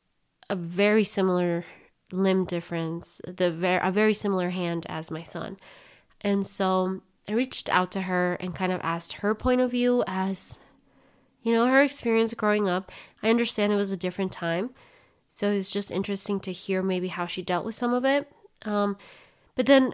a 0.50 0.56
very 0.56 1.04
similar 1.04 1.66
limb 2.12 2.46
difference, 2.46 3.22
the 3.28 3.52
ver- 3.52 3.82
a 3.84 3.92
very 3.92 4.14
similar 4.14 4.50
hand 4.50 4.86
as 4.90 5.12
my 5.12 5.24
son. 5.24 5.58
And 6.22 6.46
so 6.46 7.02
I 7.28 7.34
reached 7.34 7.70
out 7.70 7.92
to 7.92 8.02
her 8.02 8.36
and 8.36 8.56
kind 8.56 8.72
of 8.72 8.82
asked 8.84 9.14
her 9.14 9.36
point 9.36 9.62
of 9.62 9.72
view 9.72 10.04
as 10.08 10.60
you 11.42 11.54
know, 11.54 11.68
her 11.68 11.82
experience 11.82 12.34
growing 12.34 12.68
up. 12.68 12.92
I 13.24 13.30
understand 13.30 13.72
it 13.72 13.78
was 13.78 13.92
a 13.92 13.98
different 13.98 14.32
time. 14.32 14.72
So 15.40 15.50
it's 15.52 15.72
just 15.72 15.90
interesting 15.90 16.42
to 16.42 16.52
hear 16.52 16.84
maybe 16.84 17.08
how 17.08 17.26
she 17.26 17.42
dealt 17.42 17.64
with 17.64 17.74
some 17.74 17.94
of 17.94 18.04
it. 18.04 18.30
Um, 18.64 18.98
but 19.56 19.68
then, 19.68 19.94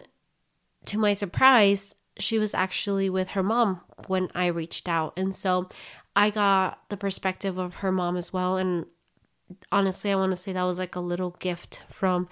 to 0.87 0.97
my 0.97 1.13
surprise, 1.13 1.93
she 2.17 2.39
was 2.39 2.55
actually 2.55 3.11
with 3.11 3.29
her 3.29 3.43
mom 3.43 3.81
when 4.07 4.31
I 4.33 4.47
reached 4.47 4.89
out. 4.89 5.13
And 5.15 5.35
so 5.35 5.69
I 6.15 6.31
got 6.31 6.89
the 6.89 6.97
perspective 6.97 7.59
of 7.59 7.75
her 7.75 7.91
mom 7.91 8.17
as 8.17 8.33
well. 8.33 8.57
And 8.57 8.87
honestly, 9.71 10.11
I 10.11 10.15
want 10.15 10.31
to 10.31 10.35
say 10.35 10.51
that 10.51 10.63
was 10.63 10.79
like 10.79 10.95
a 10.95 10.99
little 10.99 11.35
gift 11.39 11.83
from 11.91 12.27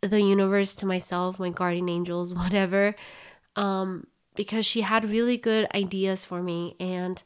the 0.00 0.22
universe 0.22 0.74
to 0.76 0.86
myself, 0.86 1.38
my 1.38 1.50
guardian 1.50 1.90
angels, 1.90 2.32
whatever. 2.42 2.94
Um, 3.54 4.06
because 4.34 4.64
she 4.64 4.80
had 4.80 5.04
really 5.04 5.36
good 5.36 5.68
ideas 5.74 6.24
for 6.24 6.42
me 6.42 6.74
and 6.80 7.22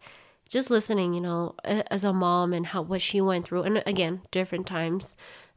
just 0.48 0.70
listening, 0.70 1.14
you 1.14 1.20
know, 1.20 1.54
as 1.64 2.04
a 2.04 2.12
mom 2.12 2.52
and 2.52 2.66
how 2.66 2.82
what 2.82 3.02
she 3.02 3.20
went 3.20 3.46
through, 3.46 3.62
and 3.62 3.82
again, 3.86 4.22
different 4.30 4.66
times 4.66 5.16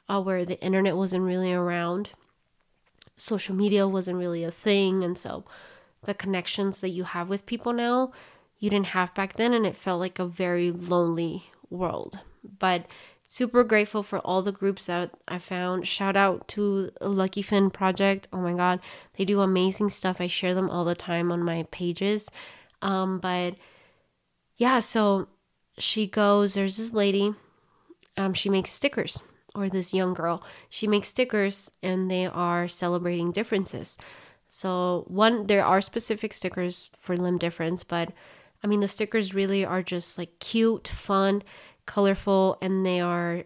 uh, 0.09 0.21
where 0.21 0.45
the 0.45 0.59
internet 0.61 0.95
wasn't 0.97 1.23
really 1.23 1.53
around, 1.53 2.09
social 3.15 3.55
media 3.55 3.87
wasn't 3.87 4.17
really 4.17 4.43
a 4.43 4.51
thing, 4.51 5.03
and 5.03 5.17
so 5.17 5.45
the 6.03 6.13
connections 6.13 6.81
that 6.81 6.89
you 6.89 7.03
have 7.03 7.29
with 7.29 7.45
people 7.45 7.73
now, 7.73 8.11
you 8.59 8.69
didn't 8.69 8.87
have 8.87 9.13
back 9.13 9.33
then, 9.33 9.53
and 9.53 9.65
it 9.65 9.75
felt 9.75 9.99
like 9.99 10.19
a 10.19 10.25
very 10.25 10.71
lonely 10.71 11.45
world. 11.69 12.19
But 12.59 12.85
super 13.27 13.63
grateful 13.63 14.03
for 14.03 14.19
all 14.19 14.41
the 14.41 14.51
groups 14.51 14.85
that 14.85 15.11
I 15.25 15.39
found. 15.39 15.87
Shout 15.87 16.17
out 16.17 16.49
to 16.49 16.91
Lucky 16.99 17.41
Fin 17.41 17.69
Project. 17.69 18.27
Oh 18.33 18.41
my 18.41 18.53
god, 18.53 18.81
they 19.15 19.23
do 19.23 19.39
amazing 19.39 19.89
stuff. 19.89 20.19
I 20.19 20.27
share 20.27 20.53
them 20.53 20.69
all 20.69 20.83
the 20.83 20.95
time 20.95 21.31
on 21.31 21.41
my 21.41 21.65
pages. 21.71 22.29
Um, 22.81 23.19
but 23.19 23.55
yeah, 24.61 24.77
so 24.77 25.27
she 25.79 26.05
goes, 26.05 26.53
there's 26.53 26.77
this 26.77 26.93
lady, 26.93 27.33
um, 28.15 28.35
she 28.35 28.47
makes 28.47 28.69
stickers, 28.69 29.19
or 29.55 29.69
this 29.69 29.91
young 29.91 30.13
girl. 30.13 30.43
She 30.69 30.85
makes 30.85 31.07
stickers 31.07 31.71
and 31.81 32.11
they 32.11 32.27
are 32.27 32.67
celebrating 32.67 33.31
differences. 33.31 33.97
So, 34.47 35.05
one, 35.07 35.47
there 35.47 35.65
are 35.65 35.81
specific 35.81 36.31
stickers 36.31 36.91
for 36.99 37.17
limb 37.17 37.39
difference, 37.39 37.83
but 37.83 38.11
I 38.63 38.67
mean, 38.67 38.81
the 38.81 38.87
stickers 38.87 39.33
really 39.33 39.65
are 39.65 39.81
just 39.81 40.19
like 40.19 40.37
cute, 40.37 40.87
fun, 40.87 41.41
colorful, 41.87 42.59
and 42.61 42.85
they 42.85 43.01
are 43.01 43.45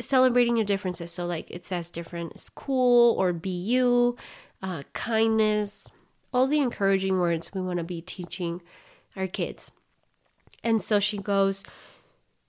celebrating 0.00 0.56
your 0.56 0.64
differences. 0.64 1.12
So, 1.12 1.26
like 1.26 1.50
it 1.50 1.66
says 1.66 1.90
different 1.90 2.32
is 2.34 2.48
cool 2.48 3.14
or 3.18 3.34
be 3.34 3.50
you, 3.50 4.16
uh, 4.62 4.84
kindness, 4.94 5.92
all 6.32 6.46
the 6.46 6.60
encouraging 6.60 7.18
words 7.18 7.50
we 7.52 7.60
want 7.60 7.80
to 7.80 7.84
be 7.84 8.00
teaching 8.00 8.62
our 9.14 9.26
kids. 9.26 9.72
And 10.62 10.82
so 10.82 10.98
she 10.98 11.18
goes, 11.18 11.64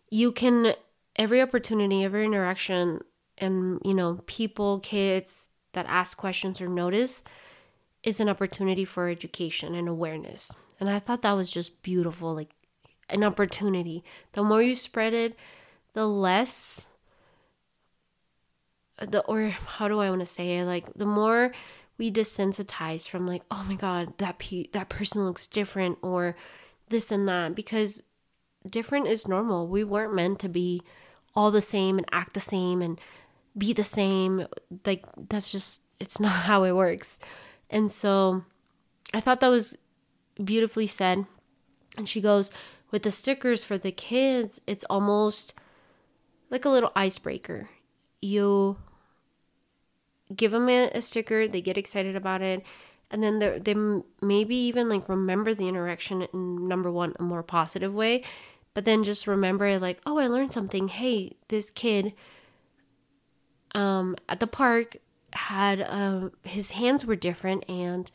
You 0.10 0.32
can, 0.32 0.74
every 1.16 1.42
opportunity, 1.42 2.04
every 2.04 2.26
interaction, 2.26 3.02
and, 3.38 3.80
you 3.86 3.94
know, 3.94 4.22
people, 4.26 4.80
kids 4.80 5.48
that 5.74 5.86
ask 5.88 6.18
questions 6.18 6.62
or 6.62 6.68
notice 6.68 7.24
is 8.04 8.20
an 8.20 8.30
opportunity 8.30 8.86
for 8.86 9.10
education 9.10 9.76
and 9.76 9.88
awareness. 9.88 10.54
And 10.80 10.90
I 10.90 11.00
thought 11.00 11.22
that 11.22 11.34
was 11.34 11.52
just 11.52 11.84
beautiful, 11.84 12.34
like 12.34 12.52
an 13.10 13.24
opportunity. 13.24 14.04
The 14.34 14.44
more 14.44 14.62
you 14.62 14.76
spread 14.76 15.14
it, 15.14 15.36
the 15.94 16.08
less 16.08 16.88
the 18.98 19.22
or 19.22 19.48
how 19.48 19.88
do 19.88 20.00
I 20.00 20.10
want 20.10 20.22
to 20.22 20.26
say 20.26 20.58
it? 20.58 20.66
Like 20.66 20.94
the 20.94 21.06
more 21.06 21.52
we 21.98 22.12
desensitize 22.12 23.08
from 23.08 23.28
like, 23.28 23.44
oh 23.52 23.66
my 23.68 23.76
god, 23.76 24.18
that 24.18 24.40
pe- 24.40 24.68
that 24.74 24.90
person 24.90 25.26
looks 25.26 25.48
different 25.48 25.98
or 26.02 26.36
this 26.90 27.12
and 27.12 27.28
that 27.28 27.56
because 27.56 28.04
different 28.70 29.08
is 29.08 29.28
normal. 29.28 29.68
We 29.68 29.84
weren't 29.84 30.14
meant 30.14 30.40
to 30.40 30.50
be 30.50 30.82
all 31.36 31.52
the 31.52 31.62
same 31.62 31.98
and 31.98 32.08
act 32.12 32.34
the 32.34 32.40
same 32.40 32.82
and 32.82 33.00
be 33.58 33.74
the 33.74 33.84
same. 33.84 34.48
Like, 34.86 35.06
that's 35.30 35.52
just, 35.52 35.84
it's 36.00 36.20
not 36.20 36.32
how 36.32 36.64
it 36.64 36.76
works. 36.76 37.20
And 37.70 37.92
so 37.92 38.44
I 39.14 39.20
thought 39.20 39.40
that 39.40 39.50
was 39.50 39.78
beautifully 40.44 40.88
said. 40.88 41.26
And 41.98 42.08
she 42.08 42.22
goes, 42.22 42.52
with 42.92 43.04
the 43.04 43.12
stickers 43.12 43.64
for 43.64 43.78
the 43.78 43.92
kids, 43.92 44.62
it's 44.66 44.86
almost 44.90 45.54
like 46.50 46.66
a 46.66 46.70
little 46.70 46.92
icebreaker. 46.96 47.70
You 48.22 48.78
give 50.36 50.52
them 50.52 50.70
a, 50.70 50.90
a 50.92 51.02
sticker, 51.02 51.48
they 51.48 51.62
get 51.62 51.78
excited 51.78 52.16
about 52.16 52.42
it, 52.42 52.64
and 53.12 53.24
then 53.24 53.40
they 53.40 53.76
maybe 54.22 54.56
even 54.56 54.90
like 54.90 55.10
remember 55.10 55.54
the 55.54 55.68
interaction 55.68 56.24
in 56.34 56.68
number 56.68 56.92
one 56.92 57.14
a 57.20 57.24
more 57.24 57.44
positive 57.44 57.94
way 57.94 58.24
but 58.74 58.86
then 58.86 59.04
just 59.04 59.28
remember 59.28 59.80
like 59.80 60.00
oh 60.06 60.18
i 60.18 60.28
learned 60.28 60.54
something. 60.54 60.88
Hey 60.88 61.34
this 61.48 61.70
kid 61.70 62.14
um 63.76 64.16
at 64.28 64.40
the 64.40 64.48
park 64.48 64.98
had 65.34 65.82
um 65.82 66.32
his 66.44 66.72
hands 66.72 67.06
were 67.06 67.16
different 67.16 67.64
and 67.70 68.10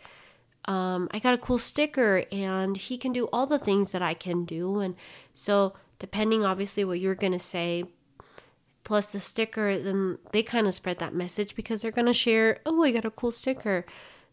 um 0.64 1.08
i 1.12 1.18
got 1.18 1.34
a 1.34 1.38
cool 1.38 1.58
sticker 1.58 2.24
and 2.32 2.76
he 2.76 2.96
can 2.96 3.12
do 3.12 3.28
all 3.32 3.46
the 3.46 3.58
things 3.58 3.92
that 3.92 4.02
i 4.02 4.14
can 4.14 4.44
do. 4.44 4.80
And 4.80 4.96
so 5.34 5.74
depending 5.98 6.44
obviously 6.44 6.84
what 6.84 7.00
you're 7.00 7.14
gonna 7.14 7.38
say 7.38 7.84
plus 8.84 9.12
the 9.12 9.20
sticker 9.20 9.78
then 9.78 10.18
they 10.32 10.42
kind 10.42 10.66
of 10.66 10.74
spread 10.74 10.98
that 10.98 11.14
message 11.14 11.54
because 11.54 11.80
they're 11.82 11.90
gonna 11.90 12.12
share 12.12 12.60
oh 12.66 12.82
i 12.82 12.90
got 12.90 13.04
a 13.04 13.10
cool 13.10 13.32
sticker 13.32 13.86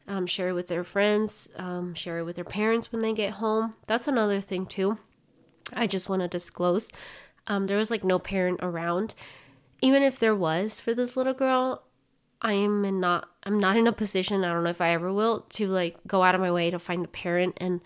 um, 0.07 0.25
share 0.25 0.49
it 0.49 0.53
with 0.53 0.67
their 0.67 0.83
friends, 0.83 1.49
um, 1.55 1.93
share 1.93 2.19
it 2.19 2.23
with 2.23 2.35
their 2.35 2.45
parents 2.45 2.91
when 2.91 3.01
they 3.01 3.13
get 3.13 3.33
home. 3.33 3.75
That's 3.87 4.07
another 4.07 4.41
thing, 4.41 4.65
too. 4.65 4.97
I 5.73 5.87
just 5.87 6.09
want 6.09 6.21
to 6.21 6.27
disclose. 6.27 6.91
Um, 7.47 7.67
there 7.67 7.77
was 7.77 7.91
like 7.91 8.03
no 8.03 8.19
parent 8.19 8.59
around. 8.61 9.13
Even 9.81 10.03
if 10.03 10.19
there 10.19 10.35
was 10.35 10.79
for 10.79 10.93
this 10.93 11.17
little 11.17 11.33
girl, 11.33 11.83
I 12.41 12.53
am 12.53 12.99
not 12.99 13.29
I'm 13.43 13.59
not 13.59 13.77
in 13.77 13.87
a 13.87 13.91
position, 13.91 14.43
I 14.43 14.49
don't 14.49 14.63
know 14.63 14.69
if 14.69 14.81
I 14.81 14.91
ever 14.91 15.11
will, 15.11 15.41
to 15.51 15.67
like 15.67 15.95
go 16.05 16.23
out 16.23 16.35
of 16.35 16.41
my 16.41 16.51
way 16.51 16.69
to 16.69 16.79
find 16.79 17.03
the 17.03 17.07
parent 17.07 17.57
and 17.57 17.81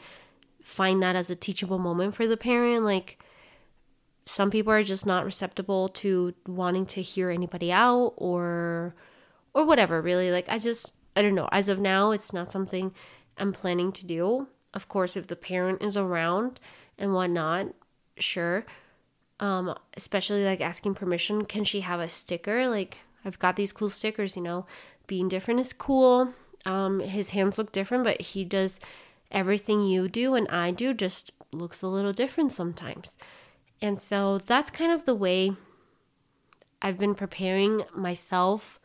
find 0.62 1.02
that 1.02 1.16
as 1.16 1.30
a 1.30 1.36
teachable 1.36 1.80
moment 1.80 2.16
for 2.16 2.28
the 2.28 2.38
parent. 2.38 2.84
Like 2.84 3.24
some 4.26 4.50
people 4.50 4.74
are 4.74 4.84
just 4.84 5.06
not 5.06 5.26
receptive 5.26 5.68
to 5.94 6.34
wanting 6.48 6.86
to 6.88 7.02
hear 7.02 7.30
anybody 7.30 7.72
out 7.72 8.14
or 8.18 8.96
or 9.54 9.66
whatever, 9.66 10.02
really. 10.02 10.32
Like 10.32 10.50
I 10.50 10.58
just 10.58 10.96
I 11.16 11.22
don't 11.22 11.36
know. 11.36 11.50
As 11.52 11.70
of 11.70 11.80
now, 11.80 12.12
it's 12.12 12.34
not 12.34 12.52
something 12.52 12.94
I'm 13.38 13.54
planning 13.54 13.92
to 13.94 14.06
do. 14.06 14.48
Of 14.74 14.88
course, 14.90 15.16
if 15.16 15.28
the 15.28 15.36
parent 15.36 15.82
is 15.82 15.96
around 15.96 16.60
and 16.98 17.14
whatnot, 17.14 17.68
sure. 18.18 18.66
Um, 19.40 19.76
especially 19.96 20.46
like 20.46 20.62
asking 20.62 20.96
permission. 20.96 21.46
Can 21.46 21.64
she 21.64 21.82
have 21.82 22.00
a 22.00 22.10
sticker? 22.10 22.68
Like, 22.68 23.00
I've 23.24 23.40
got 23.40 23.56
these 23.56 23.74
cool 23.74 23.90
stickers, 23.90 24.36
you 24.36 24.42
know. 24.42 24.66
Being 25.08 25.30
different 25.30 25.60
is 25.60 25.74
cool. 25.74 26.34
Um, 26.66 27.00
his 27.00 27.30
hands 27.30 27.58
look 27.58 27.72
different, 27.72 28.04
but 28.04 28.22
he 28.22 28.44
does 28.44 28.80
everything 29.32 29.82
you 29.82 30.08
do 30.08 30.36
and 30.36 30.48
I 30.50 30.72
do, 30.72 30.94
just 30.94 31.32
looks 31.52 31.82
a 31.82 31.88
little 31.88 32.14
different 32.14 32.52
sometimes. 32.52 33.18
And 33.82 34.00
so 34.00 34.40
that's 34.40 34.72
kind 34.72 34.92
of 34.92 35.06
the 35.06 35.16
way 35.16 35.52
I've 36.82 36.98
been 36.98 37.16
preparing 37.16 37.84
myself 37.94 38.80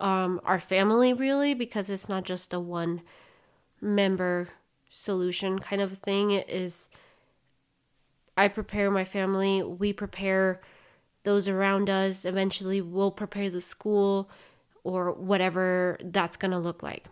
um, 0.00 0.40
our 0.44 0.60
family 0.60 1.12
really 1.12 1.54
because 1.54 1.90
it's 1.90 2.08
not 2.08 2.24
just 2.24 2.52
a 2.52 2.60
one 2.60 3.02
member 3.80 4.48
solution 4.88 5.58
kind 5.58 5.80
of 5.82 5.98
thing. 5.98 6.30
It 6.30 6.48
is 6.48 6.88
I 8.36 8.48
prepare 8.48 8.90
my 8.90 9.04
family, 9.04 9.62
we 9.62 9.92
prepare 9.92 10.60
those 11.24 11.48
around 11.48 11.88
us, 11.90 12.24
eventually 12.24 12.80
we'll 12.80 13.10
prepare 13.10 13.50
the 13.50 13.60
school 13.60 14.30
or 14.84 15.12
whatever 15.12 15.98
that's 16.02 16.36
going 16.36 16.52
to 16.52 16.58
look 16.58 16.82
like. 16.82 17.06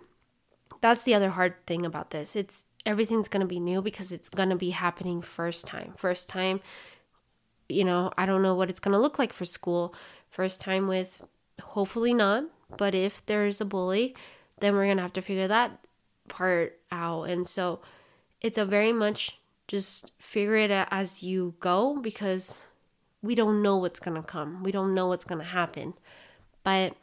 that's 0.81 1.05
the 1.05 1.15
other 1.15 1.31
hard 1.31 1.55
thing 1.67 1.87
about 1.87 2.11
this. 2.11 2.37
It's 2.37 2.67
everything's 2.85 3.29
going 3.29 3.41
to 3.41 3.47
be 3.47 3.61
new 3.61 3.81
because 3.81 4.13
it's 4.13 4.29
going 4.29 4.51
to 4.51 4.57
be 4.57 4.71
happening 4.71 5.23
first 5.23 5.67
time. 5.67 5.95
First 5.97 6.29
time, 6.29 6.61
you 7.69 7.85
know, 7.85 8.13
I 8.19 8.27
don't 8.27 8.43
know 8.43 8.55
what 8.55 8.69
it's 8.71 8.81
going 8.81 8.93
to 8.93 8.99
look 8.99 9.19
like 9.19 9.33
for 9.33 9.45
school. 9.47 9.95
First 10.31 10.61
time 10.61 10.87
with 10.89 11.27
hopefully 11.63 12.13
not, 12.13 12.45
but 12.79 12.95
if 12.95 13.25
there's 13.27 13.61
a 13.61 13.65
bully, 13.65 14.15
then 14.61 14.75
we're 14.75 14.85
going 14.85 14.97
to 14.97 15.03
have 15.03 15.13
to 15.15 15.23
figure 15.23 15.49
that 15.49 15.79
part 16.29 16.79
out. 16.91 17.25
And 17.25 17.47
so 17.47 17.81
it's 18.41 18.59
a 18.59 18.65
very 18.65 18.93
much 18.93 19.39
just 19.67 20.11
figure 20.19 20.57
it 20.57 20.71
out 20.71 20.89
as 20.91 21.23
you 21.23 21.55
go 21.61 21.99
because 22.01 22.63
we 23.23 23.35
don't 23.35 23.63
know 23.63 23.77
what's 23.77 24.01
going 24.01 24.21
to 24.21 24.27
come. 24.27 24.63
We 24.63 24.71
don't 24.71 24.95
know 24.95 25.07
what's 25.07 25.25
going 25.25 25.41
to 25.41 25.45
happen. 25.45 25.95
But 26.63 26.95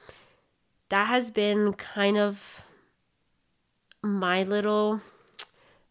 that 0.89 1.07
has 1.07 1.31
been 1.31 1.73
kind 1.73 2.17
of 2.17 2.63
my 4.03 4.43
little 4.43 5.01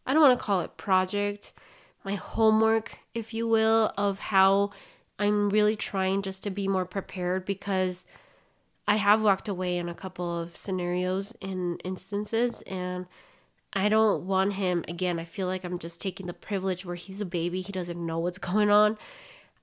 I 0.05 0.13
don't 0.13 0.21
want 0.21 0.37
to 0.37 0.43
call 0.43 0.61
it 0.61 0.77
project, 0.77 1.51
my 2.03 2.15
homework, 2.15 2.97
if 3.13 3.33
you 3.33 3.47
will, 3.47 3.93
of 3.97 4.19
how 4.19 4.71
I'm 5.19 5.49
really 5.49 5.75
trying 5.75 6.23
just 6.23 6.43
to 6.43 6.49
be 6.49 6.67
more 6.67 6.85
prepared 6.85 7.45
because 7.45 8.05
I 8.87 8.95
have 8.95 9.21
walked 9.21 9.47
away 9.47 9.77
in 9.77 9.89
a 9.89 9.93
couple 9.93 10.39
of 10.39 10.57
scenarios 10.57 11.33
and 11.41 11.81
instances 11.83 12.61
and 12.63 13.05
I 13.73 13.87
don't 13.87 14.25
want 14.25 14.53
him 14.53 14.83
again. 14.87 15.17
I 15.19 15.25
feel 15.25 15.47
like 15.47 15.63
I'm 15.63 15.79
just 15.79 16.01
taking 16.01 16.27
the 16.27 16.33
privilege 16.33 16.85
where 16.85 16.95
he's 16.95 17.21
a 17.21 17.25
baby, 17.25 17.61
he 17.61 17.71
doesn't 17.71 18.05
know 18.05 18.19
what's 18.19 18.37
going 18.51 18.69
on. 18.69 18.97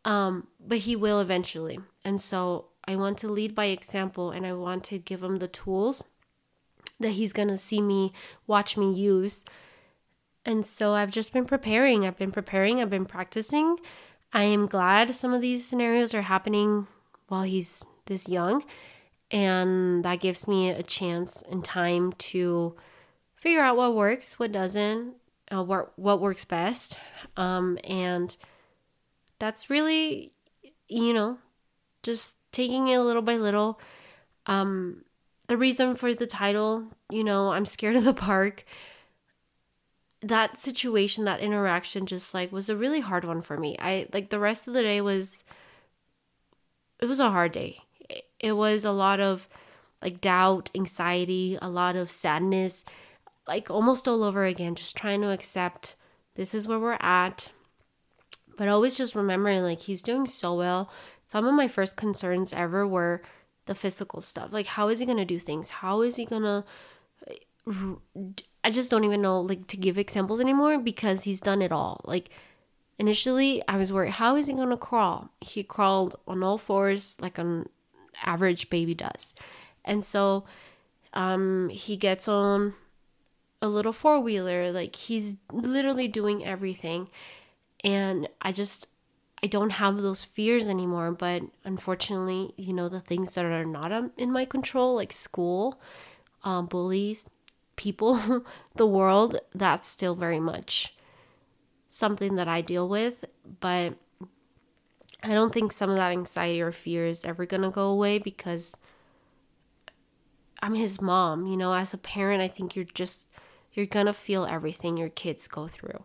Um, 0.05 0.47
but 0.65 0.79
he 0.79 0.97
will 0.97 1.21
eventually. 1.21 1.79
And 2.05 2.21
so 2.21 2.67
I 2.85 2.97
want 2.97 3.19
to 3.19 3.29
lead 3.29 3.55
by 3.55 3.67
example 3.67 4.31
and 4.31 4.47
I 4.47 4.55
want 4.55 4.85
to 4.85 4.99
give 4.99 5.23
him 5.23 5.37
the 5.37 5.49
tools 5.49 6.05
that 7.01 7.11
he's 7.11 7.33
going 7.33 7.49
to 7.49 7.59
see 7.59 7.83
me 7.83 8.13
watch 8.47 8.77
me 8.77 8.93
use. 8.93 9.45
And 10.45 10.65
so 10.65 10.93
I've 10.93 11.11
just 11.11 11.33
been 11.33 11.45
preparing. 11.45 12.07
I've 12.07 12.17
been 12.17 12.33
preparing, 12.33 12.81
I've 12.81 12.91
been 12.91 13.05
practicing. 13.05 13.77
I 14.33 14.45
am 14.45 14.67
glad 14.67 15.15
some 15.15 15.35
of 15.35 15.41
these 15.41 15.67
scenarios 15.67 16.15
are 16.15 16.23
happening 16.23 16.87
while 17.29 17.43
he's 17.43 17.85
this 18.07 18.29
young. 18.29 18.65
And 19.31 20.05
that 20.05 20.21
gives 20.21 20.49
me 20.49 20.71
a 20.71 20.83
chance 20.83 21.43
and 21.51 21.63
time 21.65 22.13
to 22.13 22.75
figure 23.37 23.61
out 23.61 23.77
what 23.77 23.95
works, 23.95 24.39
what 24.39 24.53
doesn't, 24.53 25.15
uh, 25.53 25.63
what 25.63 25.99
what 25.99 26.21
works 26.21 26.45
best, 26.45 26.99
um, 27.37 27.79
and 27.85 28.37
that's 29.39 29.71
really, 29.71 30.33
you 30.89 31.13
know, 31.13 31.39
just 32.03 32.37
taking 32.53 32.89
it 32.89 32.99
little 32.99 33.23
by 33.23 33.37
little. 33.37 33.81
Um, 34.47 35.05
the 35.47 35.57
reason 35.57 35.95
for 35.95 36.15
the 36.15 36.27
title, 36.27 36.89
you 37.11 37.25
know, 37.25 37.53
I'm 37.53 37.67
scared 37.67 37.97
of 37.97 38.05
the 38.05 38.15
park. 38.15 38.65
That 40.21 40.59
situation, 40.59 41.25
that 41.25 41.41
interaction, 41.41 42.07
just 42.07 42.35
like 42.35 42.51
was 42.51 42.69
a 42.69 42.77
really 42.77 43.01
hard 43.01 43.25
one 43.25 43.41
for 43.41 43.57
me. 43.57 43.77
I 43.79 44.09
like 44.13 44.31
the 44.31 44.41
rest 44.41 44.67
of 44.67 44.75
the 44.75 44.83
day 44.83 45.01
was. 45.01 45.45
It 47.01 47.07
was 47.07 47.21
a 47.21 47.31
hard 47.31 47.53
day. 47.53 47.83
It 48.41 48.53
was 48.53 48.85
a 48.85 48.93
lot 48.93 49.21
of 49.21 49.49
like 50.03 50.21
doubt, 50.21 50.71
anxiety, 50.75 51.59
a 51.61 51.69
lot 51.69 51.97
of 51.97 52.11
sadness 52.11 52.85
like 53.49 53.71
almost 53.71 54.07
all 54.07 54.23
over 54.23 54.45
again, 54.45 54.75
just 54.75 54.95
trying 54.95 55.23
to 55.23 55.31
accept 55.31 55.97
this 56.35 56.55
is 56.55 56.69
where 56.69 56.79
we're 56.79 56.99
at. 57.01 57.51
But 58.57 58.69
always 58.69 58.97
just 58.97 59.15
remembering 59.15 59.63
like 59.63 59.81
he's 59.81 60.03
doing 60.03 60.27
so 60.27 60.55
well. 60.55 60.91
Some 61.27 61.47
of 61.47 61.55
my 61.55 61.67
first 61.67 61.97
concerns 61.97 62.53
ever 62.53 62.87
were 62.87 63.23
the 63.67 63.75
physical 63.75 64.21
stuff. 64.21 64.53
Like 64.53 64.67
how 64.67 64.89
is 64.89 65.01
he 65.01 65.07
going 65.07 65.19
to 65.19 65.25
do 65.25 65.39
things? 65.39 65.71
How 65.71 66.03
is 66.03 66.17
he 66.17 66.27
going 66.27 66.43
to 66.43 66.65
I 68.65 68.71
just 68.71 68.91
don't 68.91 69.05
even 69.05 69.23
know 69.23 69.41
like 69.41 69.67
to 69.69 69.77
give 69.77 69.99
examples 69.99 70.41
anymore 70.41 70.79
because 70.79 71.25
he's 71.25 71.41
done 71.41 71.63
it 71.63 71.73
all. 71.73 72.01
Like 72.05 72.31
initially 72.99 73.63
I 73.69 73.77
was 73.77 73.93
worried 73.93 74.13
how 74.13 74.37
is 74.37 74.47
he 74.49 74.53
going 74.55 74.71
to 74.71 74.77
crawl? 74.77 75.31
He 75.41 75.63
crawled 75.63 76.17
on 76.27 76.43
all 76.43 76.59
fours 76.59 77.17
like 77.21 77.39
an 77.39 77.69
average 78.29 78.71
baby 78.71 78.95
does. 78.95 79.35
And 79.85 80.05
so 80.05 80.45
um 81.15 81.71
he 81.71 81.97
gets 81.97 82.29
on 82.29 82.75
a 83.61 83.69
little 83.69 83.93
four 83.93 84.21
wheeler. 84.21 84.71
Like 84.73 84.97
he's 84.97 85.37
literally 85.53 86.09
doing 86.09 86.45
everything. 86.45 87.09
And 87.85 88.29
I 88.43 88.53
just, 88.53 88.89
I 89.43 89.47
don't 89.47 89.71
have 89.71 89.99
those 89.99 90.25
fears 90.25 90.69
anymore. 90.69 91.13
But 91.13 91.43
unfortunately, 91.65 92.53
you 92.57 92.73
know, 92.73 92.89
the 92.89 93.01
things 93.01 93.35
that 93.35 93.45
are 93.45 93.65
not 93.65 93.93
um, 93.93 94.13
in 94.17 94.33
my 94.33 94.45
control, 94.45 94.95
like 94.95 95.13
school, 95.13 95.81
um, 96.45 96.67
bullies, 96.67 97.29
people, 97.77 98.45
the 98.77 98.87
world, 98.87 99.37
that's 99.55 99.87
still 99.87 100.15
very 100.15 100.41
much 100.41 100.95
something 101.89 102.37
that 102.37 102.49
I 102.49 102.61
deal 102.61 102.89
with. 102.89 103.25
But 103.61 103.95
I 105.23 105.29
don't 105.29 105.53
think 105.53 105.73
some 105.73 105.91
of 105.91 105.97
that 105.97 106.13
anxiety 106.13 106.61
or 106.61 106.73
fear 106.73 107.07
is 107.07 107.25
ever 107.25 107.45
going 107.45 107.63
to 107.63 107.71
go 107.71 107.89
away 107.89 108.19
because 108.19 108.77
I'm 110.63 110.75
his 110.75 111.01
mom. 111.01 111.47
You 111.47 111.57
know, 111.57 111.75
as 111.75 111.93
a 111.95 111.99
parent, 111.99 112.43
I 112.43 112.49
think 112.49 112.77
you're 112.77 112.85
just 112.85 113.29
you're 113.73 113.87
gonna 113.87 114.13
feel 114.13 114.45
everything 114.45 114.97
your 114.97 115.09
kids 115.09 115.47
go 115.47 115.69
through. 115.69 116.05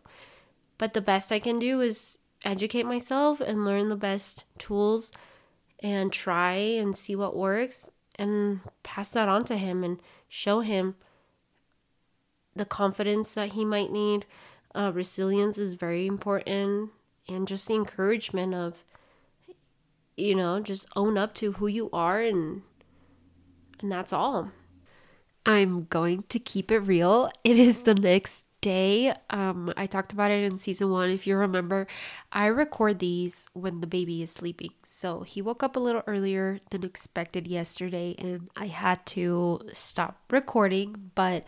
But 0.78 0.94
the 0.94 1.02
best 1.02 1.32
I 1.32 1.40
can 1.40 1.60
do 1.60 1.82
is 1.82 2.20
educate 2.44 2.84
myself 2.84 3.40
and 3.40 3.66
learn 3.66 3.90
the 3.90 3.96
best 3.96 4.46
tools 4.58 5.12
and 5.82 6.12
try 6.12 6.54
and 6.54 6.96
see 6.96 7.16
what 7.16 7.36
works 7.36 7.92
and 8.16 8.60
pass 8.84 9.10
that 9.10 9.28
on 9.28 9.44
to 9.46 9.58
him 9.58 9.84
and 9.84 10.00
show 10.28 10.60
him 10.60 10.96
the 12.56 12.66
confidence 12.66 13.32
that 13.32 13.54
he 13.54 13.66
might 13.66 13.92
need. 13.92 14.26
Uh, 14.76 14.92
resilience 14.94 15.58
is 15.58 15.74
very 15.74 16.06
important, 16.06 16.92
and 17.28 17.48
just 17.48 17.68
the 17.68 17.76
encouragement 17.76 18.54
of, 18.54 18.84
you 20.18 20.36
know, 20.36 20.60
just 20.60 20.88
own 20.96 21.18
up 21.18 21.34
to 21.36 21.54
who 21.54 21.68
you 21.68 21.90
are, 21.92 22.22
and 22.22 22.62
and 23.82 23.92
that's 23.92 24.14
all. 24.14 24.52
I'm 25.46 25.86
going 25.86 26.24
to 26.30 26.40
keep 26.40 26.72
it 26.72 26.80
real. 26.80 27.30
It 27.44 27.58
is 27.58 27.82
the 27.82 27.96
next 27.96 28.46
day. 28.62 29.14
Um, 29.30 29.74
I 29.76 29.86
talked 29.86 30.14
about 30.14 30.32
it 30.32 30.44
in 30.44 30.58
season 30.58 30.90
one. 30.90 31.10
If 31.10 31.28
you 31.28 31.36
remember, 31.36 31.86
I 32.32 32.48
record 32.48 33.00
these 33.00 33.46
when 33.54 33.82
the 33.82 33.88
baby 33.88 34.22
is 34.22 34.32
sleeping. 34.32 34.72
So 34.84 35.22
he 35.22 35.42
woke 35.42 35.62
up 35.62 35.76
a 35.76 35.82
little 35.82 36.02
earlier 36.08 36.60
than 36.72 36.84
expected 36.84 37.46
yesterday, 37.46 38.16
and 38.18 38.50
I 38.56 38.68
had 38.68 39.06
to 39.08 39.62
stop 39.74 40.22
recording. 40.32 41.12
But 41.14 41.44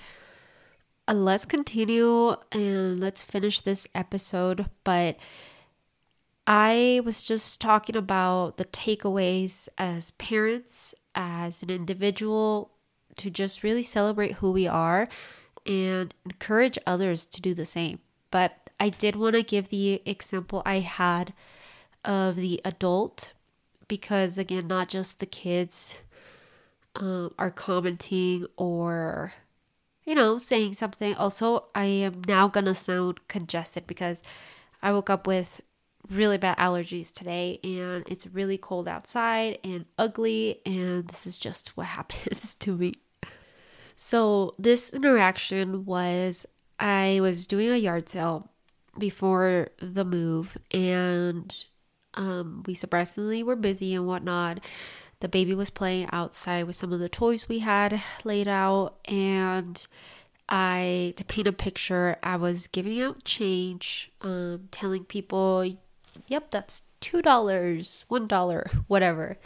uh, 1.08 1.14
let's 1.14 1.46
continue 1.46 2.36
and 2.52 3.00
let's 3.00 3.24
finish 3.24 3.62
this 3.62 3.88
episode. 3.96 4.70
But 4.84 5.18
I 6.48 7.02
was 7.04 7.24
just 7.24 7.60
talking 7.60 7.96
about 7.96 8.58
the 8.58 8.66
takeaways 8.66 9.68
as 9.78 10.12
parents, 10.12 10.94
as 11.16 11.64
an 11.64 11.70
individual, 11.70 12.72
to 13.18 13.30
just 13.30 13.64
really 13.64 13.82
celebrate 13.82 14.34
who 14.34 14.52
we 14.52 14.68
are 14.68 15.08
and 15.66 16.14
encourage 16.24 16.78
others 16.86 17.26
to 17.26 17.42
do 17.42 17.54
the 17.54 17.66
same. 17.66 18.00
But 18.30 18.70
I 18.80 18.90
did 18.90 19.16
want 19.16 19.36
to 19.36 19.44
give 19.44 19.70
the 19.70 20.02
example 20.06 20.62
I 20.66 20.80
had 20.80 21.34
of 22.04 22.36
the 22.36 22.62
adult 22.64 23.34
because, 23.88 24.38
again, 24.38 24.68
not 24.68 24.90
just 24.90 25.20
the 25.20 25.26
kids 25.26 25.98
um, 26.96 27.34
are 27.40 27.52
commenting 27.52 28.46
or, 28.58 29.34
you 30.06 30.14
know, 30.14 30.38
saying 30.38 30.74
something. 30.74 31.16
Also, 31.16 31.66
I 31.74 31.86
am 31.86 32.22
now 32.28 32.50
to 32.50 32.76
sound 32.76 33.28
congested 33.28 33.88
because 33.88 34.22
I 34.84 34.92
woke 34.92 35.10
up 35.10 35.26
with 35.26 35.62
really 36.10 36.38
bad 36.38 36.58
allergies 36.58 37.12
today 37.12 37.60
and 37.64 38.04
it's 38.08 38.28
really 38.28 38.58
cold 38.58 38.88
outside 38.88 39.58
and 39.64 39.86
ugly 39.98 40.62
and 40.66 41.08
this 41.08 41.26
is 41.26 41.38
just 41.38 41.76
what 41.76 41.88
happens 41.98 42.56
to 42.56 42.76
me 42.76 42.92
so, 43.96 44.54
this 44.60 44.94
interaction 44.94 45.86
was 45.86 46.46
I 46.80 47.20
was 47.22 47.48
doing 47.48 47.70
a 47.70 47.78
yard 47.78 48.10
sale 48.10 48.50
before 48.98 49.70
the 49.80 50.04
move, 50.04 50.58
and 50.72 51.66
um, 52.14 52.64
we 52.66 52.74
surprisingly 52.74 53.42
were 53.42 53.56
busy 53.56 53.96
and 53.96 54.06
whatnot. 54.06 54.60
The 55.22 55.30
baby 55.30 55.56
was 55.56 55.70
playing 55.70 56.10
outside 56.12 56.66
with 56.68 56.76
some 56.76 56.92
of 56.92 57.00
the 57.00 57.08
toys 57.08 57.48
we 57.48 57.60
had 57.60 58.02
laid 58.26 58.50
out, 58.50 58.98
and 59.06 59.86
I, 60.50 61.14
to 61.16 61.24
paint 61.24 61.48
a 61.48 61.54
picture, 61.54 62.18
I 62.22 62.36
was 62.36 62.68
giving 62.68 63.02
out 63.02 63.24
change, 63.24 64.12
um, 64.22 64.68
telling 64.72 65.06
people, 65.06 65.74
yep, 66.28 66.52
that's 66.52 66.84
$2, 67.02 67.22
$1, 67.22 68.84
whatever. 68.88 69.38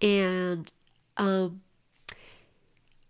And 0.00 0.70
um, 1.16 1.60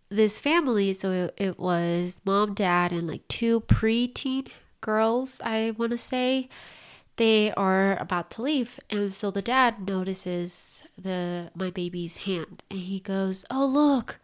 this 0.08 0.38
family, 0.38 0.92
so 0.92 1.10
it, 1.10 1.34
it 1.36 1.58
was 1.58 2.20
mom, 2.24 2.54
dad, 2.54 2.92
and 2.92 3.08
like 3.08 3.26
two 3.28 3.60
preteen 3.62 4.48
girls, 4.80 5.40
I 5.42 5.72
want 5.76 5.92
to 5.92 5.98
say. 5.98 6.48
They 7.16 7.52
are 7.52 7.96
about 7.98 8.30
to 8.32 8.42
leave, 8.42 8.80
and 8.88 9.12
so 9.12 9.30
the 9.30 9.42
dad 9.42 9.86
notices 9.86 10.82
the 10.96 11.50
my 11.54 11.68
baby's 11.70 12.18
hand, 12.18 12.62
and 12.70 12.80
he 12.80 13.00
goes, 13.00 13.44
"Oh 13.50 13.66
look, 13.66 14.18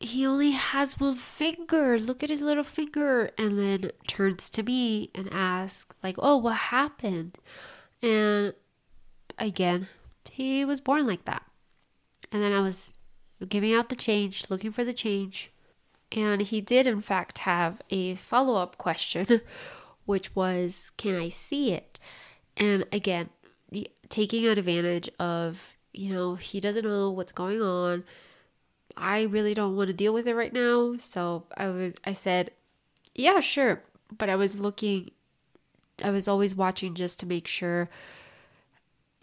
he 0.00 0.26
only 0.26 0.52
has 0.52 1.00
one 1.00 1.14
finger. 1.14 1.98
Look 1.98 2.22
at 2.22 2.30
his 2.30 2.42
little 2.42 2.64
finger. 2.64 3.30
And 3.36 3.58
then 3.58 3.90
turns 4.06 4.48
to 4.50 4.62
me 4.62 5.10
and 5.14 5.28
asks, 5.32 5.94
like, 6.02 6.16
oh, 6.18 6.36
what 6.36 6.56
happened? 6.56 7.36
And 8.00 8.54
again, 9.38 9.88
he 10.30 10.64
was 10.64 10.80
born 10.80 11.06
like 11.06 11.24
that. 11.24 11.42
And 12.30 12.42
then 12.42 12.52
I 12.52 12.60
was 12.60 12.98
giving 13.48 13.74
out 13.74 13.88
the 13.88 13.96
change, 13.96 14.50
looking 14.50 14.72
for 14.72 14.84
the 14.84 14.92
change. 14.92 15.50
And 16.12 16.42
he 16.42 16.60
did, 16.60 16.86
in 16.86 17.00
fact, 17.00 17.38
have 17.40 17.82
a 17.90 18.14
follow 18.14 18.56
up 18.56 18.78
question, 18.78 19.40
which 20.04 20.34
was, 20.34 20.90
Can 20.96 21.16
I 21.16 21.28
see 21.28 21.72
it? 21.72 21.98
And 22.56 22.84
again, 22.92 23.30
taking 24.08 24.46
advantage 24.46 25.08
of, 25.18 25.76
you 25.92 26.12
know, 26.12 26.36
he 26.36 26.60
doesn't 26.60 26.84
know 26.84 27.10
what's 27.10 27.32
going 27.32 27.60
on. 27.60 28.04
I 28.98 29.22
really 29.22 29.54
don't 29.54 29.76
want 29.76 29.88
to 29.88 29.94
deal 29.94 30.12
with 30.12 30.26
it 30.26 30.34
right 30.34 30.52
now. 30.52 30.96
So 30.98 31.44
I 31.56 31.68
was, 31.68 31.94
I 32.04 32.12
said, 32.12 32.50
Yeah, 33.14 33.40
sure. 33.40 33.82
But 34.16 34.28
I 34.28 34.36
was 34.36 34.58
looking, 34.58 35.10
I 36.02 36.10
was 36.10 36.28
always 36.28 36.54
watching 36.54 36.94
just 36.94 37.20
to 37.20 37.26
make 37.26 37.46
sure 37.46 37.88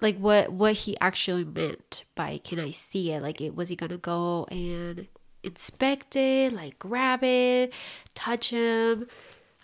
like 0.01 0.17
what 0.17 0.51
what 0.51 0.73
he 0.73 0.97
actually 0.99 1.43
meant 1.43 2.03
by 2.15 2.37
can 2.37 2.59
I 2.59 2.71
see 2.71 3.11
it? 3.11 3.21
Like 3.21 3.41
it 3.41 3.55
was 3.55 3.69
he 3.69 3.75
gonna 3.75 3.97
go 3.97 4.45
and 4.51 5.07
inspect 5.43 6.15
it, 6.15 6.53
like 6.53 6.77
grab 6.79 7.23
it, 7.23 7.73
touch 8.13 8.49
him, 8.49 9.07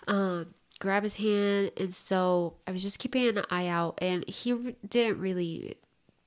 um, 0.06 0.54
grab 0.78 1.02
his 1.02 1.16
hand, 1.16 1.72
and 1.76 1.92
so 1.94 2.54
I 2.66 2.72
was 2.72 2.82
just 2.82 2.98
keeping 2.98 3.26
an 3.28 3.44
eye 3.50 3.66
out, 3.66 3.98
and 4.00 4.26
he 4.28 4.76
didn't 4.88 5.18
really, 5.18 5.76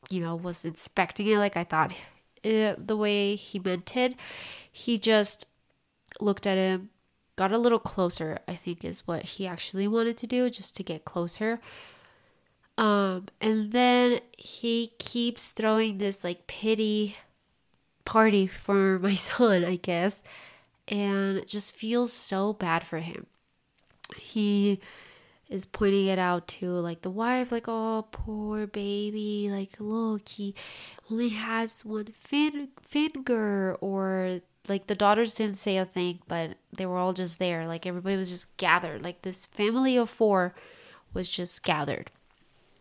you 0.10 0.22
know, 0.22 0.36
was 0.36 0.66
inspecting 0.66 1.28
it 1.28 1.38
like 1.38 1.58
I 1.58 1.64
thought 1.64 1.94
the 2.78 2.98
way 2.98 3.36
he 3.36 3.60
meant 3.60 3.96
it. 3.98 4.16
He 4.72 4.98
just 4.98 5.46
looked 6.20 6.46
at 6.46 6.58
him, 6.58 6.90
got 7.36 7.52
a 7.52 7.58
little 7.58 7.80
closer. 7.80 8.40
I 8.48 8.56
think 8.56 8.84
is 8.86 9.08
what 9.08 9.24
he 9.24 9.48
actually 9.48 9.88
wanted 9.88 10.18
to 10.18 10.28
do, 10.28 10.50
just 10.50 10.76
to 10.78 10.84
get 10.84 11.06
closer 11.06 11.60
um, 12.78 13.28
and 13.40 13.72
then 13.72 14.20
he 14.38 14.94
keeps 15.00 15.52
throwing 15.52 15.98
this 15.98 16.24
like 16.24 16.48
pity 16.48 17.16
party 18.04 18.48
for 18.48 19.00
my 19.02 19.14
son, 19.14 19.64
I 19.64 19.78
guess, 19.78 20.24
and 20.88 21.46
just 21.48 21.74
feels 21.74 22.12
so 22.12 22.54
bad 22.54 22.86
for 22.86 23.00
him. 23.00 23.28
He 24.18 24.80
is 25.50 25.66
pointing 25.66 26.08
it 26.08 26.20
out 26.20 26.48
to 26.48 26.72
like 26.72 27.02
the 27.02 27.10
wife, 27.10 27.52
like, 27.52 27.66
oh, 27.68 28.08
poor 28.12 28.68
baby, 28.68 29.50
like, 29.52 29.76
look, 29.80 30.28
he 30.30 30.56
only 31.12 31.30
has 31.30 31.86
one 31.86 32.08
fin- 32.20 32.70
finger, 32.82 33.78
or 33.82 34.42
like 34.68 34.88
the 34.88 34.96
daughters 34.96 35.36
didn't 35.36 35.58
say 35.58 35.78
a 35.78 35.86
thing, 35.86 36.20
but 36.28 36.58
they 36.74 36.86
were 36.86 36.98
all 36.98 37.14
just 37.14 37.40
there. 37.40 37.68
Like, 37.68 37.86
everybody 37.86 38.18
was 38.18 38.32
just 38.32 38.58
gathered. 38.58 39.04
Like, 39.04 39.22
this 39.22 39.46
family 39.46 39.98
of 39.98 40.10
four 40.10 40.56
was 41.14 41.30
just 41.30 41.64
gathered 41.64 42.12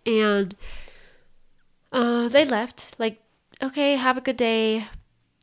and 0.06 0.54
uh, 1.92 2.28
they 2.28 2.44
left. 2.44 2.98
Like, 2.98 3.20
okay, 3.62 3.96
have 3.96 4.16
a 4.16 4.20
good 4.22 4.36
day. 4.36 4.88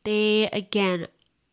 They, 0.04 0.48
again, 0.52 1.06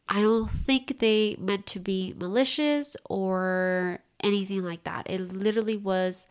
I 0.07 0.21
don't 0.21 0.49
think 0.49 0.99
they 0.99 1.35
meant 1.39 1.65
to 1.67 1.79
be 1.79 2.13
malicious 2.17 2.97
or 3.05 3.99
anything 4.23 4.63
like 4.63 4.83
that. 4.83 5.09
It 5.09 5.33
literally 5.33 5.77
was 5.77 6.27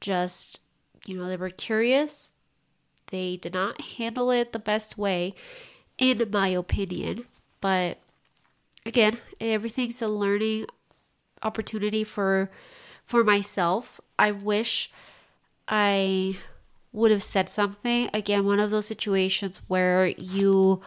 just, 0.00 0.60
you 1.06 1.16
know, 1.16 1.26
they 1.26 1.36
were 1.36 1.50
curious. 1.50 2.32
They 3.08 3.36
did 3.36 3.54
not 3.54 3.80
handle 3.80 4.30
it 4.30 4.52
the 4.52 4.58
best 4.58 4.98
way, 4.98 5.34
in 5.98 6.22
my 6.30 6.48
opinion. 6.48 7.24
But 7.60 7.98
again, 8.84 9.18
everything's 9.40 10.02
a 10.02 10.08
learning 10.08 10.66
opportunity 11.42 12.04
for 12.04 12.50
for 13.04 13.22
myself. 13.22 14.00
I 14.18 14.32
wish 14.32 14.90
I 15.68 16.36
would 16.92 17.10
have 17.10 17.22
said 17.22 17.48
something. 17.48 18.10
Again, 18.12 18.44
one 18.44 18.58
of 18.58 18.70
those 18.70 18.86
situations 18.86 19.60
where 19.68 20.06
you 20.06 20.80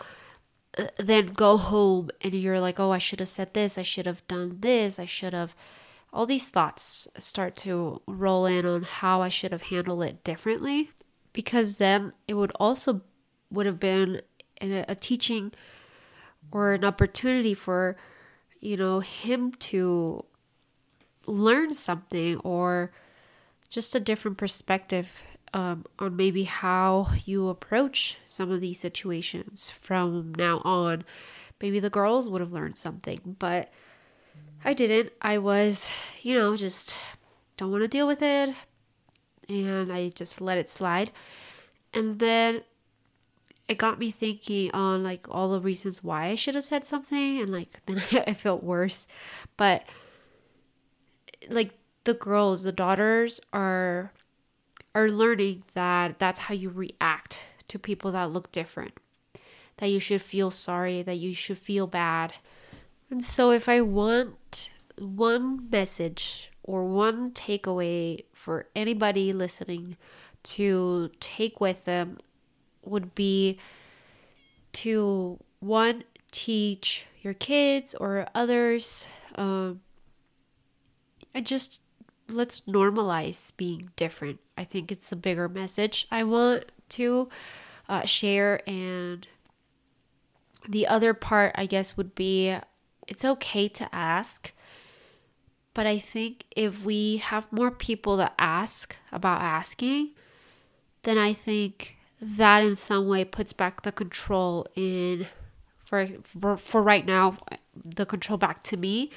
uh, 0.77 0.87
then 0.97 1.27
go 1.27 1.57
home 1.57 2.09
and 2.21 2.33
you're 2.33 2.59
like, 2.59 2.79
oh, 2.79 2.91
I 2.91 2.97
should 2.97 3.19
have 3.19 3.29
said 3.29 3.53
this, 3.53 3.77
I 3.77 3.83
should 3.83 4.05
have 4.05 4.27
done 4.27 4.57
this, 4.59 4.99
I 4.99 5.05
should 5.05 5.33
have. 5.33 5.55
All 6.11 6.25
these 6.25 6.49
thoughts 6.49 7.07
start 7.17 7.55
to 7.57 8.01
roll 8.07 8.45
in 8.45 8.65
on 8.65 8.83
how 8.83 9.21
I 9.21 9.29
should 9.29 9.51
have 9.51 9.63
handled 9.63 10.03
it 10.03 10.23
differently 10.23 10.89
because 11.33 11.77
then 11.77 12.13
it 12.27 12.33
would 12.33 12.51
also 12.59 13.01
would 13.51 13.65
have 13.65 13.79
been 13.79 14.21
a, 14.61 14.95
teaching 14.95 15.51
or 16.51 16.73
an 16.73 16.83
opportunity 16.83 17.53
for 17.53 17.95
you 18.59 18.77
know 18.77 18.99
him 18.99 19.51
to 19.53 20.25
learn 21.25 21.73
something 21.73 22.37
or 22.37 22.91
just 23.69 23.93
a 23.93 23.99
different 23.99 24.37
perspective 24.37 25.23
um, 25.53 25.85
on 25.99 26.15
maybe 26.15 26.43
how 26.43 27.09
you 27.25 27.49
approach 27.49 28.17
some 28.25 28.51
of 28.51 28.61
these 28.61 28.79
situations 28.79 29.69
from 29.69 30.33
now 30.37 30.59
on. 30.59 31.03
Maybe 31.61 31.79
the 31.79 31.89
girls 31.89 32.29
would 32.29 32.41
have 32.41 32.53
learned 32.53 32.77
something, 32.77 33.35
but 33.39 33.71
I 34.63 34.73
didn't. 34.73 35.13
I 35.21 35.37
was, 35.37 35.91
you 36.21 36.35
know, 36.35 36.57
just 36.57 36.97
don't 37.57 37.71
want 37.71 37.83
to 37.83 37.87
deal 37.87 38.07
with 38.07 38.21
it. 38.21 38.53
And 39.47 39.91
I 39.91 40.09
just 40.09 40.41
let 40.41 40.57
it 40.57 40.69
slide. 40.69 41.11
And 41.93 42.19
then 42.19 42.61
it 43.67 43.77
got 43.77 43.99
me 43.99 44.11
thinking 44.11 44.71
on 44.71 45.03
like 45.03 45.27
all 45.29 45.49
the 45.49 45.59
reasons 45.59 46.03
why 46.03 46.27
I 46.27 46.35
should 46.35 46.55
have 46.55 46.63
said 46.63 46.85
something. 46.85 47.39
And 47.39 47.51
like 47.51 47.79
then 47.85 48.01
I 48.27 48.33
felt 48.33 48.63
worse. 48.63 49.07
But 49.57 49.85
like 51.49 51.71
the 52.03 52.13
girls, 52.13 52.63
the 52.63 52.71
daughters 52.71 53.39
are 53.53 54.11
are 54.95 55.09
learning 55.09 55.63
that 55.75 56.17
that's 56.19 56.39
how 56.39 56.53
you 56.53 56.69
react 56.69 57.43
to 57.67 57.79
people 57.79 58.11
that 58.11 58.31
look 58.31 58.51
different. 58.51 58.93
That 59.77 59.87
you 59.87 59.99
should 59.99 60.21
feel 60.21 60.51
sorry, 60.51 61.01
that 61.03 61.15
you 61.15 61.33
should 61.33 61.57
feel 61.57 61.87
bad. 61.87 62.33
And 63.09 63.23
so 63.23 63.51
if 63.51 63.69
I 63.69 63.81
want 63.81 64.35
one 64.99 65.69
message 65.69 66.51
or 66.63 66.85
one 66.85 67.31
takeaway 67.31 68.23
for 68.33 68.67
anybody 68.75 69.33
listening 69.33 69.97
to 70.43 71.09
take 71.19 71.59
with 71.59 71.85
them 71.85 72.17
would 72.83 73.13
be 73.15 73.59
to 74.71 75.39
one 75.59 76.03
teach 76.31 77.05
your 77.21 77.33
kids 77.33 77.95
or 77.95 78.27
others 78.33 79.07
um, 79.35 79.81
I 81.33 81.41
just 81.41 81.81
let's 82.27 82.61
normalize 82.61 83.55
being 83.55 83.89
different. 83.95 84.39
I 84.57 84.63
think 84.63 84.91
it's 84.91 85.09
the 85.09 85.15
bigger 85.15 85.49
message 85.49 86.07
I 86.11 86.23
want 86.23 86.65
to 86.89 87.29
uh, 87.87 88.05
share. 88.05 88.61
And 88.67 89.27
the 90.67 90.87
other 90.87 91.13
part, 91.13 91.53
I 91.55 91.65
guess, 91.65 91.97
would 91.97 92.15
be 92.15 92.55
it's 93.07 93.25
okay 93.25 93.67
to 93.69 93.95
ask. 93.95 94.53
But 95.79 95.87
I 95.87 95.97
think 95.97 96.43
if 96.57 96.83
we 96.83 97.23
have 97.23 97.47
more 97.53 97.71
people 97.71 98.17
that 98.17 98.33
ask 98.37 98.97
about 99.13 99.39
asking, 99.39 100.09
then 101.03 101.17
I 101.17 101.31
think 101.31 101.95
that 102.19 102.65
in 102.65 102.75
some 102.75 103.07
way 103.07 103.23
puts 103.23 103.53
back 103.53 103.83
the 103.83 103.93
control 103.93 104.67
in 104.75 105.27
for 105.85 106.05
for, 106.23 106.57
for 106.57 106.83
right 106.83 107.05
now 107.05 107.37
the 107.73 108.05
control 108.05 108.37
back 108.37 108.61
to 108.63 108.75
me 108.75 109.09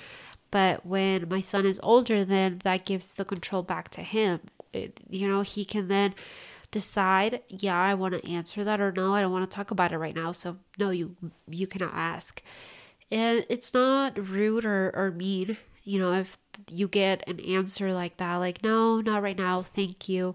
but 0.53 0.87
when 0.87 1.29
my 1.29 1.41
son 1.41 1.67
is 1.67 1.81
older, 1.83 2.25
then 2.25 2.61
that 2.63 2.85
gives 2.85 3.15
the 3.15 3.25
control 3.25 3.65
back 3.65 3.91
to 3.93 4.03
him. 4.03 4.39
It, 4.73 5.01
you 5.11 5.27
know, 5.27 5.41
he 5.41 5.65
can 5.65 5.89
then 5.89 6.15
decide, 6.71 7.41
yeah, 7.49 7.77
I 7.77 7.95
want 7.95 8.15
to 8.15 8.25
answer 8.31 8.63
that 8.63 8.81
or 8.81 8.93
no, 8.93 9.15
I 9.15 9.21
don't 9.21 9.33
want 9.33 9.51
to 9.51 9.57
talk 9.57 9.73
about 9.73 9.91
it 9.91 9.99
right 9.99 10.15
now. 10.15 10.31
So 10.31 10.59
no, 10.79 10.91
you 10.91 11.17
you 11.49 11.67
cannot 11.67 11.95
ask. 11.95 12.41
And 13.11 13.45
it's 13.49 13.75
not 13.75 14.17
rude 14.29 14.65
or, 14.65 14.93
or 14.95 15.11
mean, 15.11 15.57
you 15.85 15.99
know, 15.99 16.13
if 16.13 16.39
you 16.71 16.89
get 16.89 17.27
an 17.29 17.41
answer 17.41 17.93
like 17.93 18.17
that, 18.19 18.37
like, 18.37 18.63
no, 18.63 19.01
not 19.01 19.23
right 19.23 19.37
now, 19.37 19.63
thank 19.63 20.09
you. 20.09 20.35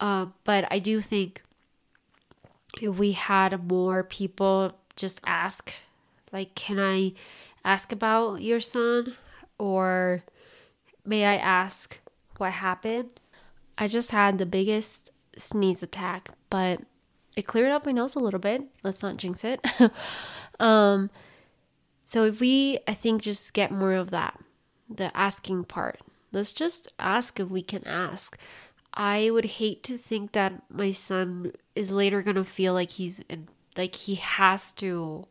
Um, 0.00 0.34
but 0.44 0.66
I 0.70 0.78
do 0.78 1.00
think 1.00 1.42
if 2.80 2.96
we 2.96 3.12
had 3.12 3.68
more 3.68 4.04
people 4.04 4.72
just 4.96 5.20
ask, 5.26 5.74
like, 6.32 6.54
can 6.54 6.78
I 6.78 7.12
ask 7.64 7.92
about 7.92 8.42
your 8.42 8.60
son? 8.60 9.16
Or 9.58 10.22
may 11.04 11.24
I 11.24 11.36
ask 11.36 11.98
what 12.36 12.52
happened? 12.52 13.08
I 13.76 13.88
just 13.88 14.10
had 14.10 14.38
the 14.38 14.46
biggest 14.46 15.10
sneeze 15.36 15.82
attack, 15.82 16.28
but 16.50 16.80
it 17.36 17.46
cleared 17.46 17.72
up 17.72 17.86
my 17.86 17.92
nose 17.92 18.14
a 18.14 18.20
little 18.20 18.40
bit. 18.40 18.62
Let's 18.82 19.02
not 19.02 19.16
jinx 19.16 19.44
it. 19.44 19.64
um, 20.60 21.10
so 22.04 22.24
if 22.24 22.40
we, 22.40 22.78
I 22.86 22.94
think, 22.94 23.22
just 23.22 23.54
get 23.54 23.70
more 23.70 23.92
of 23.92 24.10
that, 24.10 24.38
the 24.88 25.16
asking 25.16 25.64
part. 25.64 26.00
Let's 26.32 26.52
just 26.52 26.88
ask 26.98 27.40
if 27.40 27.48
we 27.48 27.62
can 27.62 27.86
ask. 27.86 28.38
I 28.94 29.30
would 29.30 29.44
hate 29.44 29.82
to 29.84 29.96
think 29.96 30.32
that 30.32 30.62
my 30.70 30.92
son 30.92 31.52
is 31.74 31.92
later 31.92 32.22
gonna 32.22 32.44
feel 32.44 32.74
like 32.74 32.90
he's 32.92 33.20
in, 33.28 33.48
like 33.76 33.94
he 33.94 34.16
has 34.16 34.72
to 34.74 35.26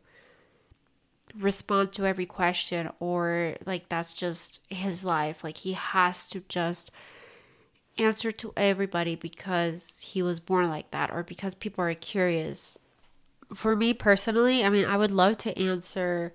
respond 1.36 1.92
to 1.92 2.06
every 2.06 2.26
question 2.26 2.90
or 3.00 3.56
like 3.66 3.88
that's 3.88 4.14
just 4.14 4.60
his 4.70 5.04
life. 5.04 5.44
Like 5.44 5.58
he 5.58 5.74
has 5.74 6.26
to 6.28 6.42
just 6.48 6.90
answer 7.98 8.30
to 8.30 8.52
everybody 8.56 9.14
because 9.14 10.00
he 10.06 10.22
was 10.22 10.40
born 10.40 10.68
like 10.68 10.90
that 10.92 11.10
or 11.10 11.22
because 11.22 11.54
people 11.54 11.84
are 11.84 11.94
curious. 11.94 12.78
For 13.54 13.74
me 13.74 13.94
personally, 13.94 14.64
I 14.64 14.68
mean, 14.68 14.84
I 14.84 14.96
would 14.96 15.10
love 15.10 15.36
to 15.38 15.58
answer 15.58 16.32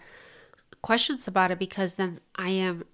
questions 0.81 1.27
about 1.27 1.51
it 1.51 1.59
because 1.59 1.95
then 1.95 2.19
I 2.35 2.49
am, 2.49 2.85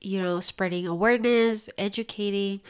you 0.00 0.22
know, 0.22 0.40
spreading 0.40 0.86
awareness, 0.86 1.68
educating. 1.78 2.60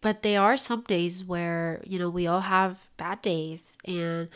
But 0.00 0.22
there 0.22 0.40
are 0.40 0.56
some 0.56 0.82
days 0.82 1.24
where, 1.24 1.80
you 1.84 1.98
know, 1.98 2.10
we 2.10 2.26
all 2.26 2.40
have 2.40 2.78
bad 2.96 3.22
days 3.22 3.78
and 3.86 4.28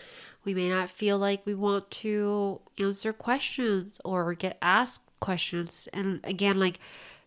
we 0.45 0.55
may 0.55 0.69
not 0.69 0.89
feel 0.89 1.19
like 1.19 1.45
we 1.45 1.55
want 1.55 1.91
to 1.91 2.61
answer 2.79 3.13
questions 3.13 4.01
or 4.05 4.33
get 4.35 4.57
asked 4.63 5.05
questions. 5.21 5.89
And 5.93 6.21
again, 6.25 6.59
like, 6.59 6.81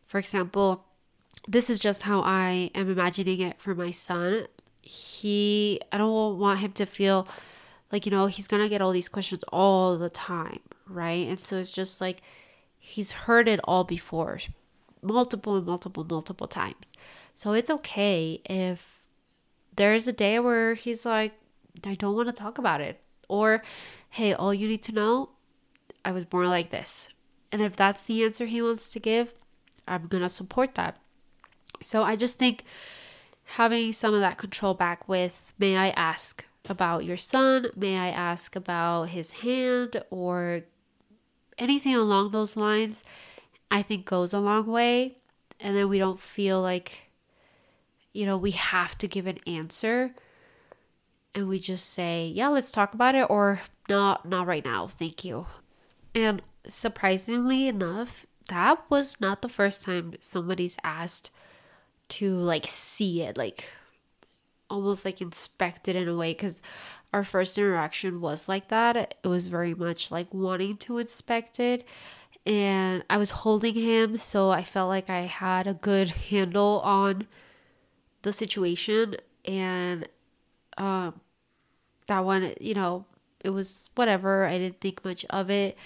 for 0.07 0.17
example, 0.17 0.85
this 1.47 1.69
is 1.69 1.77
just 1.77 2.01
how 2.03 2.21
I 2.21 2.71
am 2.73 2.89
imagining 2.89 3.41
it 3.41 3.59
for 3.59 3.75
my 3.75 3.91
son. 3.91 4.47
He, 4.81 5.79
I 5.91 5.99
don't 5.99 6.39
want 6.39 6.61
him 6.61 6.71
to 6.73 6.85
feel 6.85 7.27
like, 7.91 8.05
you 8.05 8.11
know, 8.11 8.25
he's 8.25 8.47
gonna 8.47 8.69
get 8.69 8.81
all 8.81 8.91
these 8.91 9.09
questions 9.09 9.43
all 9.51 9.97
the 9.97 10.09
time, 10.09 10.61
right? 10.87 11.27
And 11.27 11.39
so 11.39 11.57
it's 11.57 11.71
just 11.71 12.01
like 12.01 12.21
he's 12.81 13.11
heard 13.11 13.47
it 13.47 13.59
all 13.63 13.85
before, 13.85 14.39
multiple 15.01 15.55
and 15.55 15.65
multiple, 15.65 16.03
multiple 16.03 16.47
times. 16.47 16.93
So 17.33 17.53
it's 17.53 17.69
okay 17.69 18.41
if 18.45 19.01
there's 19.75 20.07
a 20.07 20.13
day 20.13 20.39
where 20.39 20.73
he's 20.73 21.05
like, 21.05 21.33
I 21.85 21.95
don't 21.95 22.15
want 22.15 22.27
to 22.27 22.33
talk 22.33 22.57
about 22.57 22.81
it. 22.81 22.99
Or, 23.29 23.63
hey, 24.09 24.33
all 24.33 24.53
you 24.53 24.67
need 24.67 24.83
to 24.83 24.91
know, 24.91 25.29
I 26.03 26.11
was 26.11 26.25
born 26.25 26.49
like 26.49 26.71
this. 26.71 27.09
And 27.51 27.61
if 27.61 27.75
that's 27.75 28.03
the 28.03 28.23
answer 28.23 28.45
he 28.45 28.61
wants 28.61 28.91
to 28.91 28.99
give, 28.99 29.33
I'm 29.87 30.07
going 30.07 30.23
to 30.23 30.29
support 30.29 30.75
that. 30.75 30.97
So 31.81 32.03
I 32.03 32.15
just 32.15 32.37
think 32.37 32.65
having 33.43 33.93
some 33.93 34.13
of 34.13 34.19
that 34.19 34.37
control 34.37 34.73
back 34.73 35.07
with, 35.07 35.53
may 35.57 35.77
I 35.77 35.89
ask 35.91 36.43
about 36.67 37.05
your 37.05 37.17
son? 37.17 37.67
May 37.75 37.97
I 37.97 38.09
ask 38.09 38.55
about 38.55 39.09
his 39.09 39.33
hand 39.33 40.03
or 40.09 40.61
anything 41.57 41.95
along 41.95 42.31
those 42.31 42.57
lines? 42.57 43.03
I 43.69 43.81
think 43.81 44.05
goes 44.05 44.33
a 44.33 44.39
long 44.39 44.65
way. 44.67 45.17
And 45.59 45.75
then 45.75 45.89
we 45.89 45.99
don't 45.99 46.19
feel 46.19 46.61
like, 46.61 47.11
you 48.13 48.25
know, 48.25 48.37
we 48.37 48.51
have 48.51 48.97
to 48.99 49.07
give 49.07 49.27
an 49.27 49.39
answer. 49.45 50.13
And 51.33 51.47
we 51.47 51.59
just 51.59 51.89
say, 51.89 52.27
yeah, 52.27 52.49
let's 52.49 52.71
talk 52.71 52.93
about 52.93 53.15
it, 53.15 53.29
or 53.29 53.61
not, 53.87 54.25
not 54.27 54.47
right 54.47 54.65
now, 54.65 54.87
thank 54.87 55.23
you. 55.23 55.45
And 56.13 56.41
surprisingly 56.65 57.67
enough, 57.67 58.25
that 58.49 58.83
was 58.89 59.21
not 59.21 59.41
the 59.41 59.49
first 59.49 59.83
time 59.83 60.15
somebody's 60.19 60.77
asked 60.83 61.31
to 62.09 62.35
like 62.35 62.67
see 62.67 63.21
it, 63.21 63.37
like 63.37 63.69
almost 64.69 65.05
like 65.05 65.21
inspect 65.21 65.87
it 65.87 65.95
in 65.95 66.07
a 66.07 66.15
way 66.15 66.33
because 66.33 66.61
our 67.13 67.23
first 67.23 67.57
interaction 67.57 68.21
was 68.21 68.47
like 68.47 68.69
that. 68.69 69.15
It 69.23 69.27
was 69.27 69.47
very 69.47 69.73
much 69.73 70.11
like 70.11 70.33
wanting 70.33 70.77
to 70.77 70.97
inspect 70.97 71.59
it. 71.59 71.85
And 72.45 73.03
I 73.09 73.17
was 73.17 73.31
holding 73.31 73.75
him, 73.75 74.17
so 74.17 74.49
I 74.49 74.63
felt 74.63 74.89
like 74.89 75.09
I 75.09 75.21
had 75.21 75.67
a 75.67 75.73
good 75.73 76.09
handle 76.09 76.81
on 76.83 77.27
the 78.23 78.33
situation. 78.33 79.15
And 79.45 80.07
um, 80.77 81.19
that 82.07 82.25
one, 82.25 82.53
you 82.59 82.73
know, 82.73 83.05
it 83.41 83.49
was 83.49 83.89
whatever. 83.95 84.45
I 84.45 84.57
didn't 84.57 84.79
think 84.79 85.03
much 85.05 85.25
of 85.29 85.49
it. 85.49 85.77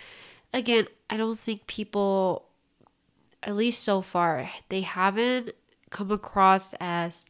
Again, 0.54 0.88
I 1.10 1.18
don't 1.18 1.40
think 1.40 1.68
people, 1.68 2.46
at 3.44 3.56
least 3.56 3.84
so 3.84 4.02
far, 4.02 4.50
they 4.70 4.82
haven't 4.82 5.52
come 5.90 6.12
across 6.12 6.74
as 6.80 7.30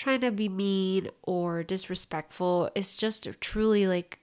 trying 0.00 0.22
to 0.22 0.30
be 0.30 0.48
mean 0.48 1.10
or 1.22 1.62
disrespectful. 1.62 2.70
It's 2.74 2.96
just 2.96 3.28
truly 3.40 3.86
like 3.86 4.18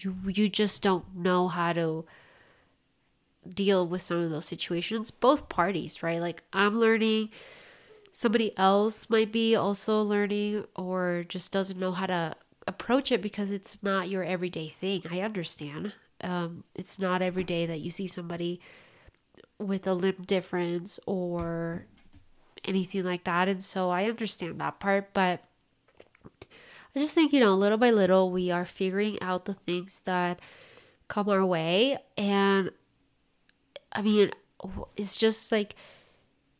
you 0.00 0.16
you 0.26 0.48
just 0.48 0.82
don't 0.82 1.16
know 1.16 1.48
how 1.48 1.72
to 1.72 2.04
deal 3.48 3.86
with 3.86 4.02
some 4.02 4.18
of 4.18 4.30
those 4.30 4.46
situations. 4.46 5.10
Both 5.10 5.48
parties 5.48 6.02
right? 6.02 6.20
Like 6.20 6.44
i'm 6.52 6.78
learning 6.78 7.30
somebody 8.12 8.56
else 8.56 9.10
might 9.10 9.32
be 9.32 9.56
also 9.56 10.02
learning 10.02 10.64
or 10.76 11.24
just 11.28 11.52
doesn't 11.52 11.78
know 11.78 11.92
how 11.92 12.06
to 12.06 12.34
approach 12.66 13.10
it 13.10 13.20
because 13.20 13.50
it's 13.50 13.82
not 13.82 14.08
your 14.08 14.22
everyday 14.22 14.68
thing. 14.68 15.02
I 15.10 15.20
understand. 15.20 15.92
Um, 16.22 16.64
it's 16.74 16.98
not 16.98 17.22
every 17.22 17.44
day 17.44 17.66
that 17.66 17.80
you 17.80 17.90
see 17.90 18.06
somebody 18.06 18.60
with 19.58 19.86
a 19.86 19.94
limb 19.94 20.22
difference 20.26 21.00
or 21.06 21.86
anything 22.64 23.04
like 23.04 23.24
that. 23.24 23.48
And 23.48 23.62
so 23.62 23.90
I 23.90 24.04
understand 24.04 24.60
that 24.60 24.80
part, 24.80 25.12
but 25.12 25.42
I 26.94 26.98
just 26.98 27.14
think, 27.14 27.32
you 27.32 27.40
know, 27.40 27.54
little 27.54 27.78
by 27.78 27.90
little, 27.90 28.30
we 28.30 28.50
are 28.50 28.64
figuring 28.64 29.20
out 29.22 29.44
the 29.44 29.54
things 29.54 30.00
that 30.00 30.40
come 31.08 31.28
our 31.28 31.44
way. 31.44 31.98
And 32.16 32.70
I 33.92 34.02
mean, 34.02 34.30
it's 34.96 35.16
just 35.16 35.52
like 35.52 35.76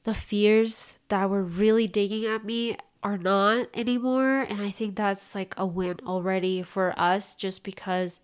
the 0.04 0.14
fears 0.14 0.96
that 1.08 1.28
were 1.28 1.42
really 1.42 1.86
digging 1.86 2.26
at 2.26 2.44
me 2.44 2.76
are 3.02 3.18
not 3.18 3.68
anymore. 3.74 4.42
And 4.42 4.60
I 4.60 4.70
think 4.70 4.96
that's 4.96 5.34
like 5.34 5.54
a 5.56 5.66
win 5.66 5.98
already 6.06 6.62
for 6.62 6.94
us 6.96 7.34
just 7.34 7.64
because 7.64 8.20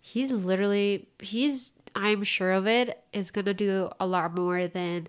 he's 0.00 0.32
literally, 0.32 1.08
he's, 1.20 1.72
I'm 1.94 2.22
sure 2.24 2.52
of 2.52 2.66
it, 2.66 3.02
is 3.12 3.30
going 3.30 3.44
to 3.46 3.54
do 3.54 3.90
a 4.00 4.06
lot 4.06 4.34
more 4.34 4.66
than 4.66 5.08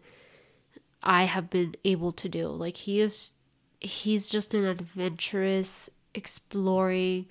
I 1.02 1.24
have 1.24 1.50
been 1.50 1.76
able 1.86 2.12
to 2.14 2.30
do. 2.30 2.48
Like 2.48 2.78
he 2.78 3.00
is 3.00 3.34
he's 3.80 4.30
just 4.30 4.54
an 4.54 4.66
adventurous, 4.66 5.90
exploring 6.14 7.28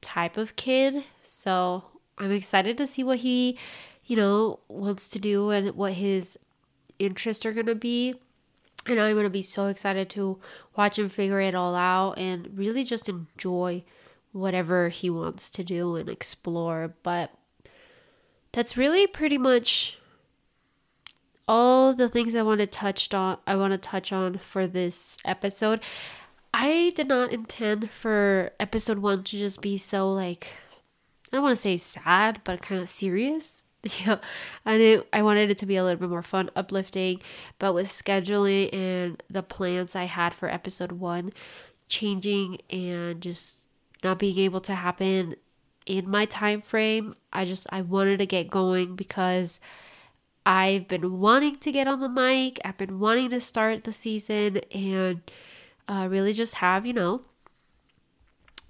type 0.00 0.36
of 0.36 0.56
kid. 0.56 1.04
So 1.22 1.84
I'm 2.18 2.32
excited 2.32 2.76
to 2.78 2.86
see 2.86 3.02
what 3.02 3.18
he, 3.18 3.58
you 4.04 4.16
know, 4.16 4.60
wants 4.68 5.08
to 5.10 5.18
do 5.18 5.50
and 5.50 5.74
what 5.74 5.94
his 5.94 6.38
interests 6.98 7.46
are 7.46 7.52
going 7.52 7.66
to 7.66 7.74
be. 7.74 8.14
And 8.86 9.00
I'm 9.00 9.14
going 9.14 9.24
to 9.24 9.30
be 9.30 9.42
so 9.42 9.66
excited 9.66 10.08
to 10.10 10.38
watch 10.76 10.98
him 10.98 11.08
figure 11.08 11.40
it 11.40 11.54
all 11.54 11.74
out 11.74 12.12
and 12.18 12.56
really 12.56 12.84
just 12.84 13.08
enjoy 13.08 13.82
whatever 14.32 14.90
he 14.90 15.10
wants 15.10 15.50
to 15.50 15.64
do 15.64 15.96
and 15.96 16.08
explore. 16.08 16.94
But 17.02 17.32
that's 18.52 18.76
really 18.76 19.06
pretty 19.06 19.38
much 19.38 19.98
all 21.48 21.94
the 21.94 22.08
things 22.08 22.34
I 22.34 22.42
want 22.42 22.60
to 22.60 22.66
touch 22.66 23.12
on 23.14 23.38
I 23.46 23.56
want 23.56 23.72
to 23.72 23.78
touch 23.78 24.12
on 24.12 24.38
for 24.38 24.66
this 24.66 25.18
episode. 25.24 25.80
I 26.52 26.92
did 26.96 27.08
not 27.08 27.32
intend 27.32 27.90
for 27.90 28.50
episode 28.58 28.98
1 28.98 29.24
to 29.24 29.38
just 29.38 29.60
be 29.60 29.76
so 29.76 30.10
like 30.10 30.48
I 31.32 31.36
don't 31.36 31.42
want 31.42 31.56
to 31.56 31.60
say 31.60 31.76
sad, 31.76 32.40
but 32.44 32.62
kind 32.62 32.80
of 32.80 32.88
serious. 32.88 33.62
Yeah. 34.04 34.18
And 34.64 35.04
I 35.12 35.22
wanted 35.22 35.48
it 35.48 35.58
to 35.58 35.66
be 35.66 35.76
a 35.76 35.84
little 35.84 36.00
bit 36.00 36.08
more 36.08 36.22
fun, 36.22 36.50
uplifting, 36.56 37.20
but 37.60 37.72
with 37.72 37.86
scheduling 37.86 38.74
and 38.74 39.22
the 39.30 39.44
plans 39.44 39.94
I 39.94 40.04
had 40.04 40.34
for 40.34 40.48
episode 40.48 40.90
1 40.90 41.32
changing 41.88 42.58
and 42.68 43.20
just 43.20 43.62
not 44.02 44.18
being 44.18 44.38
able 44.40 44.60
to 44.62 44.74
happen 44.74 45.36
in 45.86 46.10
my 46.10 46.24
time 46.24 46.62
frame, 46.62 47.14
I 47.32 47.44
just 47.44 47.66
I 47.70 47.82
wanted 47.82 48.18
to 48.18 48.26
get 48.26 48.50
going 48.50 48.96
because 48.96 49.60
I've 50.46 50.86
been 50.86 51.18
wanting 51.18 51.56
to 51.56 51.72
get 51.72 51.88
on 51.88 51.98
the 51.98 52.08
mic. 52.08 52.60
I've 52.64 52.78
been 52.78 53.00
wanting 53.00 53.30
to 53.30 53.40
start 53.40 53.82
the 53.82 53.92
season 53.92 54.58
and 54.72 55.20
uh, 55.88 56.06
really 56.08 56.32
just 56.32 56.56
have, 56.56 56.86
you 56.86 56.92
know, 56.92 57.22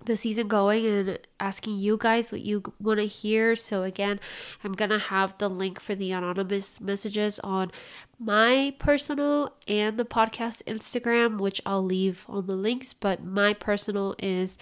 the 0.07 0.17
season 0.17 0.49
going 0.49 0.87
and 0.87 1.19
asking 1.39 1.77
you 1.77 1.99
guys 2.01 2.33
what 2.33 2.41
you 2.41 2.63
want 2.81 3.01
to 3.01 3.07
hear. 3.07 3.55
So, 3.55 3.83
again, 3.83 4.21
I'm 4.65 4.73
going 4.73 4.91
to 4.91 4.99
have 4.99 5.37
the 5.37 5.51
link 5.51 5.79
for 5.79 5.95
the 5.95 6.13
anonymous 6.13 6.81
messages 6.81 7.39
on 7.41 7.71
my 8.19 8.75
personal 8.79 9.53
and 9.69 9.99
the 9.99 10.07
podcast 10.07 10.63
Instagram, 10.65 11.39
which 11.39 11.61
I'll 11.67 11.85
leave 11.85 12.25
on 12.27 12.47
the 12.47 12.57
links. 12.57 12.95
But 12.95 13.23
my 13.23 13.53
personal 13.53 14.15
is 14.19 14.57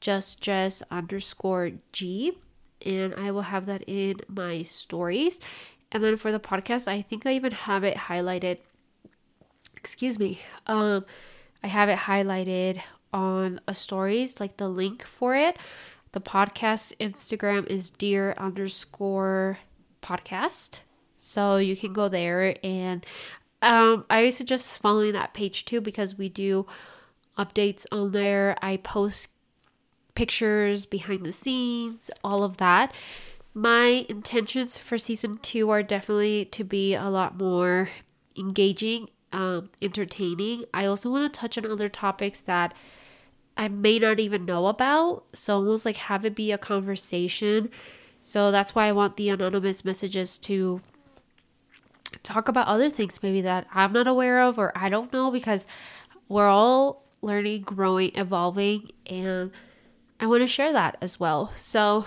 just 0.00 0.40
jess 0.40 0.82
underscore 0.90 1.72
G, 1.92 2.38
and 2.86 3.12
I 3.14 3.32
will 3.32 3.42
have 3.42 3.66
that 3.66 3.82
in 3.88 4.20
my 4.28 4.62
stories. 4.62 5.40
And 5.92 6.04
then 6.04 6.16
for 6.16 6.30
the 6.30 6.40
podcast, 6.40 6.86
I 6.88 7.02
think 7.02 7.26
I 7.26 7.32
even 7.32 7.52
have 7.52 7.84
it 7.84 7.96
highlighted. 7.96 8.58
Excuse 9.76 10.18
me. 10.18 10.40
Um, 10.66 11.04
I 11.62 11.66
have 11.66 11.88
it 11.88 11.98
highlighted 11.98 12.80
on 13.12 13.60
a 13.66 13.74
stories, 13.74 14.40
like 14.40 14.56
the 14.56 14.68
link 14.68 15.04
for 15.04 15.34
it. 15.34 15.56
The 16.12 16.20
podcast 16.20 16.96
Instagram 16.98 17.66
is 17.66 17.90
dear 17.90 18.34
underscore 18.36 19.58
podcast. 20.02 20.80
So 21.18 21.56
you 21.56 21.76
can 21.76 21.92
go 21.92 22.08
there 22.08 22.56
and 22.64 23.04
um, 23.62 24.06
I 24.08 24.30
suggest 24.30 24.80
following 24.80 25.12
that 25.12 25.34
page 25.34 25.64
too 25.64 25.80
because 25.80 26.16
we 26.16 26.28
do 26.28 26.66
updates 27.36 27.86
on 27.92 28.12
there. 28.12 28.56
I 28.62 28.78
post 28.78 29.32
pictures 30.14 30.86
behind 30.86 31.24
the 31.24 31.32
scenes, 31.32 32.10
all 32.24 32.42
of 32.42 32.56
that. 32.56 32.94
My 33.54 34.06
intentions 34.08 34.78
for 34.78 34.98
season 34.98 35.38
two 35.42 35.70
are 35.70 35.82
definitely 35.82 36.44
to 36.46 36.64
be 36.64 36.94
a 36.94 37.08
lot 37.08 37.36
more 37.36 37.90
engaging, 38.38 39.08
um, 39.32 39.70
entertaining. 39.82 40.64
I 40.72 40.86
also 40.86 41.10
want 41.10 41.32
to 41.32 41.40
touch 41.40 41.58
on 41.58 41.66
other 41.66 41.88
topics 41.88 42.40
that 42.42 42.74
I 43.56 43.68
may 43.68 43.98
not 43.98 44.20
even 44.20 44.44
know 44.44 44.66
about. 44.66 45.24
So 45.32 45.56
almost 45.56 45.84
like 45.84 45.96
have 45.96 46.24
it 46.24 46.34
be 46.34 46.52
a 46.52 46.58
conversation. 46.58 47.70
So 48.20 48.50
that's 48.50 48.74
why 48.74 48.86
I 48.86 48.92
want 48.92 49.16
the 49.16 49.30
anonymous 49.30 49.84
messages 49.84 50.38
to 50.38 50.80
talk 52.22 52.48
about 52.48 52.66
other 52.66 52.90
things 52.90 53.22
maybe 53.22 53.40
that 53.42 53.66
I'm 53.72 53.92
not 53.92 54.06
aware 54.06 54.42
of 54.42 54.58
or 54.58 54.72
I 54.76 54.88
don't 54.88 55.12
know 55.12 55.30
because 55.30 55.66
we're 56.28 56.48
all 56.48 57.04
learning, 57.22 57.62
growing, 57.62 58.12
evolving, 58.14 58.90
and 59.06 59.50
I 60.18 60.26
want 60.26 60.42
to 60.42 60.46
share 60.46 60.72
that 60.72 60.96
as 61.00 61.18
well. 61.18 61.52
So 61.56 62.06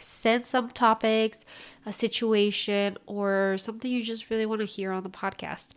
send 0.00 0.44
some 0.44 0.68
topics, 0.70 1.44
a 1.86 1.92
situation, 1.92 2.96
or 3.06 3.56
something 3.58 3.90
you 3.90 4.02
just 4.02 4.30
really 4.30 4.46
want 4.46 4.60
to 4.60 4.66
hear 4.66 4.92
on 4.92 5.02
the 5.02 5.10
podcast. 5.10 5.70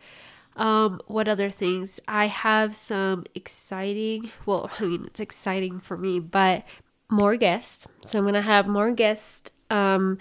Um, 0.56 1.00
what 1.06 1.28
other 1.28 1.50
things? 1.50 2.00
I 2.06 2.26
have 2.26 2.76
some 2.76 3.24
exciting, 3.34 4.30
well, 4.46 4.70
I 4.78 4.84
mean, 4.84 5.04
it's 5.06 5.20
exciting 5.20 5.80
for 5.80 5.96
me, 5.96 6.20
but 6.20 6.64
more 7.10 7.36
guests. 7.36 7.86
So 8.02 8.18
I'm 8.18 8.24
going 8.24 8.34
to 8.34 8.42
have 8.42 8.66
more 8.66 8.92
guests. 8.92 9.50
Um, 9.70 10.18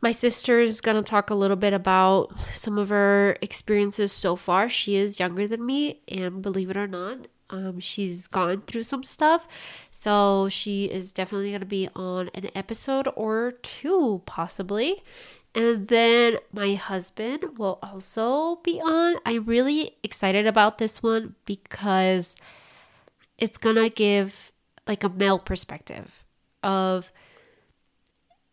my 0.00 0.12
sister 0.12 0.60
is 0.60 0.80
going 0.80 1.02
to 1.02 1.08
talk 1.08 1.30
a 1.30 1.34
little 1.34 1.56
bit 1.56 1.72
about 1.72 2.32
some 2.52 2.78
of 2.78 2.88
her 2.88 3.36
experiences 3.42 4.12
so 4.12 4.36
far. 4.36 4.68
She 4.68 4.96
is 4.96 5.18
younger 5.18 5.46
than 5.46 5.64
me, 5.64 6.02
and 6.08 6.40
believe 6.40 6.70
it 6.70 6.76
or 6.76 6.86
not, 6.86 7.26
um, 7.50 7.80
she's 7.80 8.26
gone 8.26 8.62
through 8.62 8.82
some 8.82 9.02
stuff. 9.02 9.48
So 9.90 10.48
she 10.48 10.84
is 10.86 11.12
definitely 11.12 11.50
going 11.50 11.60
to 11.60 11.66
be 11.66 11.88
on 11.94 12.30
an 12.34 12.48
episode 12.54 13.08
or 13.16 13.52
two, 13.62 14.22
possibly. 14.26 15.02
And 15.54 15.88
then 15.88 16.36
my 16.52 16.74
husband 16.74 17.58
will 17.58 17.78
also 17.82 18.56
be 18.62 18.80
on. 18.80 19.16
I'm 19.24 19.44
really 19.44 19.96
excited 20.02 20.46
about 20.46 20.78
this 20.78 21.02
one 21.02 21.34
because 21.46 22.36
it's 23.38 23.58
to 23.76 23.88
give 23.90 24.52
like 24.86 25.04
a 25.04 25.08
male 25.08 25.38
perspective 25.38 26.24
of 26.62 27.10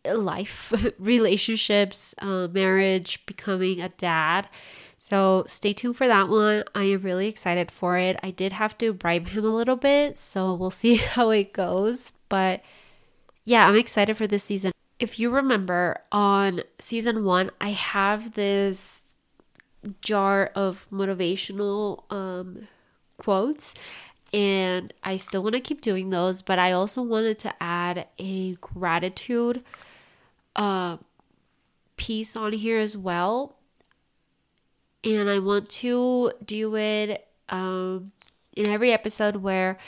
life, 0.04 0.72
relationships, 0.98 2.14
uh, 2.18 2.48
marriage, 2.48 3.24
becoming 3.26 3.80
a 3.80 3.88
dad. 3.88 4.48
So 5.08 5.44
stay 5.46 5.72
tuned 5.72 5.96
for 5.96 6.08
that 6.08 6.28
one. 6.28 6.64
I 6.74 6.82
am 6.86 7.02
really 7.02 7.28
excited 7.28 7.70
for 7.70 7.96
it. 7.96 8.18
I 8.24 8.32
did 8.32 8.52
have 8.54 8.76
to 8.78 8.92
bribe 8.92 9.28
him 9.28 9.44
a 9.44 9.54
little 9.54 9.76
bit, 9.76 10.18
so 10.18 10.52
we'll 10.52 10.70
see 10.70 10.96
how 11.14 11.30
it 11.30 11.52
goes. 11.52 12.12
But 12.28 12.60
yeah, 13.44 13.68
I'm 13.68 13.76
excited 13.76 14.16
for 14.16 14.26
this 14.26 14.42
season. 14.42 14.72
If 14.98 15.20
you 15.20 15.30
remember 15.30 15.98
on 16.10 16.62
season 16.80 17.22
one, 17.22 17.52
I 17.60 17.68
have 17.68 18.32
this 18.32 19.02
jar 20.00 20.50
of 20.56 20.88
motivational 20.90 22.02
um, 22.10 22.66
quotes 23.16 23.76
and 24.32 24.92
I 25.04 25.18
still 25.18 25.44
want 25.44 25.54
to 25.54 25.60
keep 25.60 25.82
doing 25.82 26.10
those, 26.10 26.42
but 26.42 26.58
I 26.58 26.72
also 26.72 27.00
wanted 27.00 27.38
to 27.40 27.54
add 27.60 28.08
a 28.18 28.54
gratitude 28.54 29.62
uh, 30.56 30.96
piece 31.96 32.34
on 32.34 32.54
here 32.54 32.78
as 32.78 32.96
well. 32.96 33.56
And 35.06 35.30
I 35.30 35.38
want 35.38 35.68
to 35.70 36.32
do 36.44 36.74
it 36.74 37.28
um, 37.48 38.10
in 38.56 38.68
every 38.68 38.92
episode 38.92 39.36
where 39.36 39.78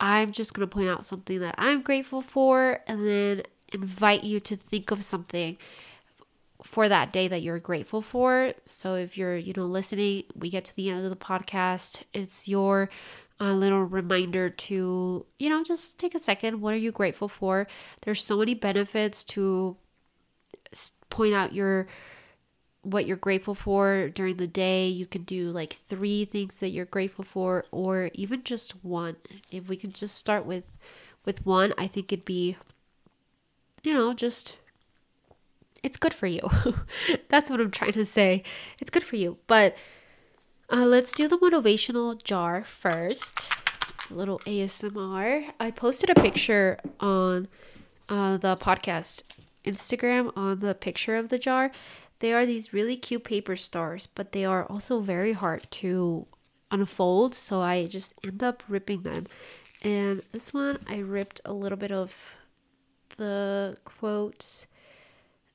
I'm 0.00 0.32
just 0.32 0.54
going 0.54 0.66
to 0.66 0.74
point 0.74 0.88
out 0.88 1.04
something 1.04 1.40
that 1.40 1.54
I'm 1.58 1.82
grateful 1.82 2.22
for 2.22 2.80
and 2.86 3.06
then 3.06 3.42
invite 3.74 4.24
you 4.24 4.40
to 4.40 4.56
think 4.56 4.90
of 4.90 5.04
something 5.04 5.58
for 6.62 6.88
that 6.88 7.12
day 7.12 7.28
that 7.28 7.42
you're 7.42 7.58
grateful 7.58 8.00
for. 8.00 8.54
So 8.64 8.94
if 8.94 9.18
you're, 9.18 9.36
you 9.36 9.52
know, 9.54 9.66
listening, 9.66 10.24
we 10.34 10.48
get 10.48 10.64
to 10.64 10.76
the 10.76 10.88
end 10.88 11.04
of 11.04 11.10
the 11.10 11.16
podcast, 11.16 12.04
it's 12.14 12.48
your 12.48 12.88
a 13.38 13.52
little 13.52 13.84
reminder 13.84 14.48
to, 14.48 15.26
you 15.38 15.50
know, 15.50 15.62
just 15.62 15.98
take 15.98 16.14
a 16.14 16.18
second. 16.18 16.62
What 16.62 16.72
are 16.72 16.78
you 16.78 16.92
grateful 16.92 17.28
for? 17.28 17.66
There's 18.00 18.24
so 18.24 18.38
many 18.38 18.54
benefits 18.54 19.22
to 19.24 19.76
point 21.10 21.34
out 21.34 21.52
your 21.52 21.86
what 22.90 23.06
you're 23.06 23.16
grateful 23.16 23.54
for 23.54 24.08
during 24.08 24.36
the 24.36 24.46
day. 24.46 24.88
You 24.88 25.06
can 25.06 25.22
do 25.22 25.50
like 25.50 25.74
three 25.74 26.24
things 26.24 26.60
that 26.60 26.70
you're 26.70 26.84
grateful 26.84 27.24
for 27.24 27.64
or 27.70 28.10
even 28.14 28.42
just 28.44 28.84
one. 28.84 29.16
If 29.50 29.68
we 29.68 29.76
could 29.76 29.94
just 29.94 30.16
start 30.16 30.46
with 30.46 30.64
with 31.24 31.44
one, 31.44 31.74
I 31.76 31.88
think 31.88 32.12
it'd 32.12 32.24
be 32.24 32.56
you 33.82 33.94
know, 33.94 34.12
just 34.12 34.56
it's 35.82 35.96
good 35.96 36.12
for 36.12 36.26
you. 36.26 36.40
That's 37.28 37.48
what 37.48 37.60
I'm 37.60 37.70
trying 37.70 37.92
to 37.92 38.04
say. 38.04 38.42
It's 38.80 38.90
good 38.90 39.04
for 39.04 39.14
you. 39.14 39.38
But 39.46 39.76
uh, 40.72 40.84
let's 40.86 41.12
do 41.12 41.28
the 41.28 41.38
motivational 41.38 42.20
jar 42.22 42.64
first. 42.64 43.48
A 44.10 44.14
little 44.14 44.40
ASMR. 44.40 45.52
I 45.60 45.70
posted 45.70 46.10
a 46.10 46.20
picture 46.20 46.80
on 46.98 47.46
uh, 48.08 48.38
the 48.38 48.56
podcast 48.56 49.22
Instagram 49.64 50.32
on 50.36 50.58
the 50.58 50.74
picture 50.74 51.14
of 51.14 51.28
the 51.28 51.38
jar. 51.38 51.70
They 52.18 52.32
are 52.32 52.46
these 52.46 52.72
really 52.72 52.96
cute 52.96 53.24
paper 53.24 53.56
stars, 53.56 54.06
but 54.06 54.32
they 54.32 54.44
are 54.44 54.64
also 54.64 55.00
very 55.00 55.32
hard 55.32 55.70
to 55.82 56.26
unfold, 56.70 57.34
so 57.34 57.60
I 57.60 57.84
just 57.84 58.14
end 58.24 58.42
up 58.42 58.62
ripping 58.68 59.02
them. 59.02 59.26
And 59.82 60.22
this 60.32 60.54
one, 60.54 60.78
I 60.88 60.98
ripped 60.98 61.40
a 61.44 61.52
little 61.52 61.78
bit 61.78 61.92
of 61.92 62.34
the 63.16 63.76
quotes. 63.84 64.66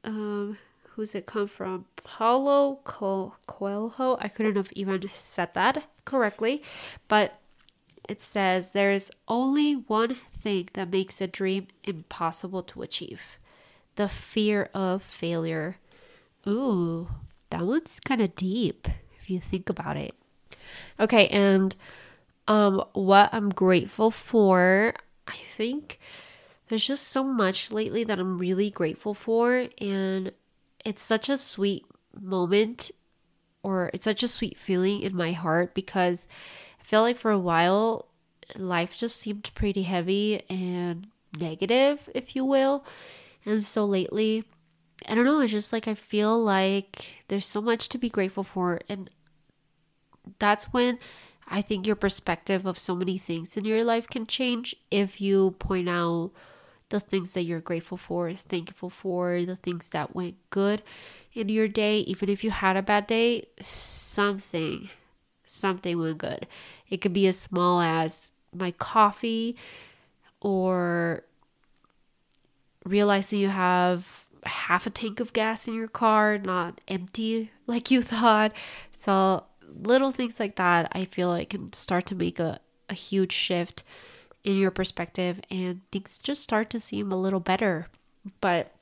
Um, 0.03 0.57
who's 0.89 1.15
it 1.15 1.25
come 1.25 1.47
from? 1.47 1.85
Paulo 1.97 2.79
Coelho. 2.83 4.17
I 4.19 4.27
couldn't 4.27 4.55
have 4.55 4.71
even 4.73 5.09
said 5.11 5.53
that 5.53 5.83
correctly, 6.05 6.63
but 7.07 7.39
it 8.07 8.21
says 8.21 8.71
there 8.71 8.91
is 8.91 9.11
only 9.27 9.73
one 9.73 10.15
thing 10.15 10.69
that 10.73 10.91
makes 10.91 11.21
a 11.21 11.27
dream 11.27 11.67
impossible 11.83 12.63
to 12.63 12.81
achieve 12.81 13.21
the 13.95 14.07
fear 14.07 14.69
of 14.73 15.03
failure. 15.03 15.77
Ooh, 16.47 17.07
that 17.49 17.61
one's 17.61 17.99
kind 17.99 18.21
of 18.21 18.35
deep 18.35 18.87
if 19.19 19.29
you 19.29 19.39
think 19.39 19.69
about 19.69 19.97
it. 19.97 20.15
Okay, 20.99 21.27
and 21.27 21.75
um 22.47 22.83
what 22.93 23.29
I'm 23.33 23.49
grateful 23.49 24.11
for, 24.11 24.93
I 25.27 25.37
think 25.55 25.99
there's 26.67 26.87
just 26.87 27.09
so 27.09 27.23
much 27.23 27.71
lately 27.71 28.03
that 28.03 28.19
I'm 28.19 28.37
really 28.37 28.69
grateful 28.69 29.13
for 29.13 29.67
and 29.79 30.31
it's 30.83 31.01
such 31.01 31.29
a 31.29 31.37
sweet 31.37 31.85
moment 32.19 32.91
or 33.63 33.91
it's 33.93 34.05
such 34.05 34.23
a 34.23 34.27
sweet 34.27 34.57
feeling 34.57 35.01
in 35.01 35.15
my 35.15 35.33
heart 35.33 35.75
because 35.75 36.27
I 36.79 36.83
feel 36.83 37.01
like 37.01 37.17
for 37.17 37.31
a 37.31 37.39
while 37.39 38.07
life 38.55 38.95
just 38.97 39.17
seemed 39.17 39.51
pretty 39.53 39.83
heavy 39.83 40.41
and 40.49 41.07
negative, 41.37 42.09
if 42.13 42.35
you 42.35 42.43
will. 42.43 42.83
And 43.45 43.63
so 43.63 43.85
lately, 43.85 44.43
I 45.07 45.15
don't 45.15 45.25
know, 45.25 45.39
it's 45.39 45.51
just 45.51 45.73
like 45.73 45.87
I 45.87 45.95
feel 45.95 46.41
like 46.41 47.05
there's 47.27 47.45
so 47.45 47.61
much 47.61 47.89
to 47.89 47.97
be 47.97 48.09
grateful 48.09 48.43
for. 48.43 48.79
And 48.87 49.09
that's 50.39 50.65
when 50.65 50.99
I 51.47 51.61
think 51.61 51.85
your 51.85 51.95
perspective 51.95 52.65
of 52.65 52.77
so 52.79 52.95
many 52.95 53.17
things 53.17 53.57
in 53.57 53.65
your 53.65 53.83
life 53.83 54.07
can 54.07 54.25
change 54.25 54.75
if 54.89 55.19
you 55.19 55.51
point 55.59 55.89
out 55.89 56.31
the 56.89 56.99
things 56.99 57.33
that 57.33 57.43
you're 57.43 57.59
grateful 57.59 57.97
for, 57.97 58.31
thankful 58.33 58.89
for, 58.89 59.43
the 59.43 59.55
things 59.55 59.89
that 59.89 60.15
went 60.15 60.35
good 60.49 60.83
in 61.33 61.49
your 61.49 61.67
day. 61.67 61.99
Even 61.99 62.29
if 62.29 62.43
you 62.43 62.51
had 62.51 62.77
a 62.77 62.81
bad 62.81 63.07
day, 63.07 63.47
something, 63.59 64.89
something 65.45 65.99
went 65.99 66.19
good. 66.19 66.47
It 66.89 67.01
could 67.01 67.13
be 67.13 67.27
as 67.27 67.39
small 67.39 67.81
as 67.81 68.31
my 68.53 68.71
coffee 68.71 69.55
or 70.41 71.23
realizing 72.85 73.39
you 73.39 73.49
have 73.49 74.20
half 74.43 74.87
a 74.87 74.89
tank 74.89 75.19
of 75.19 75.33
gas 75.33 75.67
in 75.67 75.73
your 75.73 75.87
car, 75.87 76.37
not 76.37 76.81
empty 76.87 77.51
like 77.67 77.91
you 77.91 78.01
thought. 78.01 78.53
So, 78.89 79.45
little 79.67 80.11
things 80.11 80.39
like 80.39 80.55
that, 80.55 80.91
I 80.93 81.05
feel 81.05 81.29
like 81.29 81.49
can 81.49 81.73
start 81.73 82.05
to 82.07 82.15
make 82.15 82.39
a, 82.39 82.59
a 82.89 82.93
huge 82.93 83.31
shift 83.31 83.83
in 84.43 84.57
your 84.57 84.71
perspective, 84.71 85.39
and 85.49 85.81
things 85.91 86.17
just 86.17 86.43
start 86.43 86.69
to 86.71 86.79
seem 86.79 87.11
a 87.11 87.19
little 87.19 87.39
better. 87.39 87.87
But 88.39 88.73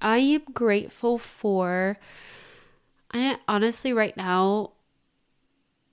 I 0.00 0.18
am 0.18 0.42
grateful 0.52 1.18
for, 1.18 1.98
I 3.12 3.38
honestly, 3.46 3.92
right 3.92 4.16
now, 4.16 4.72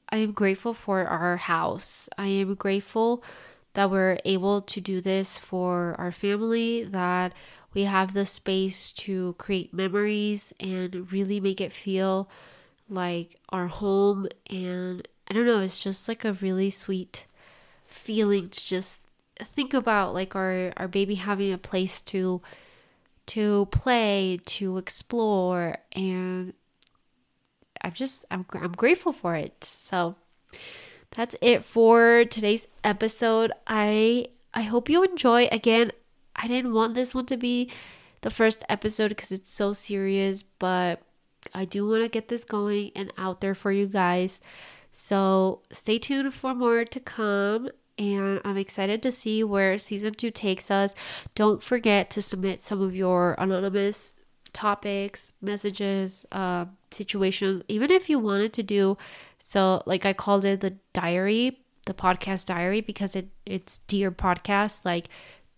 I 0.10 0.18
am 0.18 0.32
grateful 0.32 0.74
for 0.74 1.06
our 1.06 1.38
house. 1.38 2.10
I 2.18 2.28
am 2.28 2.56
grateful 2.56 3.24
that 3.74 3.90
we're 3.90 4.18
able 4.26 4.62
to 4.62 4.82
do 4.82 5.00
this 5.00 5.38
for 5.38 5.96
our 5.98 6.12
family, 6.12 6.84
that 6.84 7.34
we 7.74 7.84
have 7.84 8.14
the 8.14 8.26
space 8.26 8.92
to 8.92 9.34
create 9.38 9.74
memories 9.74 10.54
and 10.60 11.12
really 11.12 11.40
make 11.40 11.62
it 11.62 11.72
feel 11.72 12.30
like 12.90 13.40
our 13.50 13.68
home. 13.68 14.28
And 14.50 15.08
I 15.28 15.34
don't 15.34 15.46
know, 15.46 15.62
it's 15.62 15.82
just 15.82 16.08
like 16.08 16.26
a 16.26 16.34
really 16.34 16.70
sweet 16.70 17.26
feeling 17.86 18.50
to 18.50 18.66
just 18.66 19.08
think 19.44 19.74
about 19.74 20.14
like 20.14 20.36
our, 20.36 20.74
our 20.78 20.88
baby 20.88 21.16
having 21.16 21.54
a 21.54 21.58
place 21.58 22.02
to 22.02 22.42
to 23.28 23.68
play, 23.68 24.40
to 24.46 24.78
explore, 24.78 25.78
and 25.94 26.54
I'm 27.82 27.94
just 27.94 28.26
I'm 28.30 28.46
I'm 28.54 28.74
grateful 28.74 29.14
for 29.14 29.36
it. 29.36 29.64
So 29.64 30.16
that's 31.12 31.36
it 31.42 31.64
for 31.64 32.26
today's 32.26 32.68
episode. 32.84 33.52
I 33.68 34.28
I 34.54 34.64
hope 34.64 34.90
you 34.90 35.04
enjoy. 35.04 35.48
Again, 35.52 35.92
I 36.36 36.48
didn't 36.48 36.74
want 36.74 36.94
this 36.94 37.14
one 37.14 37.26
to 37.28 37.38
be 37.38 37.72
the 38.22 38.30
first 38.30 38.64
episode 38.70 39.10
because 39.10 39.32
it's 39.32 39.52
so 39.52 39.74
serious, 39.74 40.44
but 40.44 41.02
I 41.54 41.66
do 41.66 41.88
want 41.88 42.04
to 42.04 42.10
get 42.10 42.28
this 42.28 42.44
going 42.44 42.92
and 42.96 43.12
out 43.18 43.42
there 43.42 43.56
for 43.56 43.72
you 43.72 43.88
guys. 43.88 44.42
So 44.92 45.62
stay 45.72 45.98
tuned 46.00 46.34
for 46.34 46.54
more 46.54 46.86
to 46.86 47.00
come. 47.00 47.70
And 47.98 48.42
I'm 48.44 48.58
excited 48.58 49.04
to 49.04 49.12
see 49.12 49.44
where 49.44 49.78
season 49.78 50.14
two 50.14 50.32
takes 50.32 50.72
us. 50.72 50.96
Don't 51.36 51.62
forget 51.62 52.10
to 52.12 52.22
submit 52.22 52.62
some 52.62 52.82
of 52.82 52.96
your 52.96 53.36
anonymous 53.38 54.16
topics, 54.54 55.34
messages, 55.42 56.26
uh, 56.32 56.66
situations, 56.90 57.64
even 57.68 57.92
if 57.92 58.10
you 58.10 58.18
wanted 58.20 58.54
to 58.54 58.64
do 58.64 58.98
so 59.42 59.82
like 59.86 60.06
I 60.06 60.14
called 60.14 60.46
it 60.46 60.62
the 60.62 60.76
diary, 60.94 61.60
the 61.86 61.94
podcast 61.94 62.46
diary 62.46 62.80
because 62.82 63.16
it 63.16 63.30
it's 63.46 63.80
dear 63.80 64.12
podcast, 64.12 64.86
like 64.86 65.10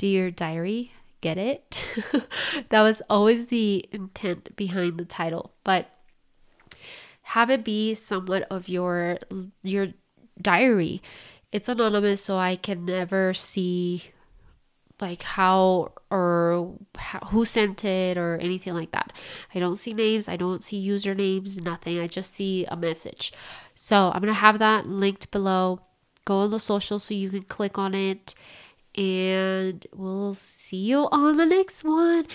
dear 0.03 0.29
diary. 0.29 0.91
Get 1.21 1.37
it? 1.37 1.87
that 2.67 2.81
was 2.81 3.01
always 3.09 3.47
the 3.47 3.87
intent 3.93 4.53
behind 4.57 4.97
the 4.97 5.05
title. 5.05 5.53
But 5.63 5.89
have 7.21 7.49
it 7.49 7.63
be 7.63 7.93
somewhat 7.93 8.45
of 8.51 8.67
your 8.67 9.19
your 9.63 9.93
diary. 10.41 11.01
It's 11.53 11.69
anonymous 11.69 12.21
so 12.21 12.37
I 12.37 12.57
can 12.57 12.83
never 12.83 13.33
see 13.33 14.03
like 14.99 15.21
how 15.23 15.93
or 16.11 16.73
how, 16.97 17.19
who 17.31 17.45
sent 17.45 17.85
it 17.85 18.17
or 18.17 18.35
anything 18.39 18.73
like 18.73 18.91
that. 18.91 19.13
I 19.55 19.59
don't 19.59 19.77
see 19.77 19.93
names, 19.93 20.27
I 20.27 20.35
don't 20.35 20.61
see 20.61 20.85
usernames, 20.85 21.61
nothing. 21.61 21.97
I 21.97 22.07
just 22.07 22.35
see 22.35 22.65
a 22.65 22.75
message. 22.75 23.31
So 23.75 24.11
I'm 24.13 24.19
going 24.19 24.33
to 24.33 24.45
have 24.47 24.59
that 24.59 24.85
linked 24.85 25.31
below. 25.31 25.79
Go 26.25 26.39
on 26.39 26.51
the 26.51 26.59
social 26.59 26.99
so 26.99 27.13
you 27.13 27.29
can 27.29 27.43
click 27.43 27.77
on 27.77 27.95
it. 27.95 28.35
And 28.95 29.85
we'll 29.93 30.33
see 30.33 30.77
you 30.77 31.07
on 31.11 31.37
the 31.37 31.45
next 31.45 31.83
one. 31.83 32.25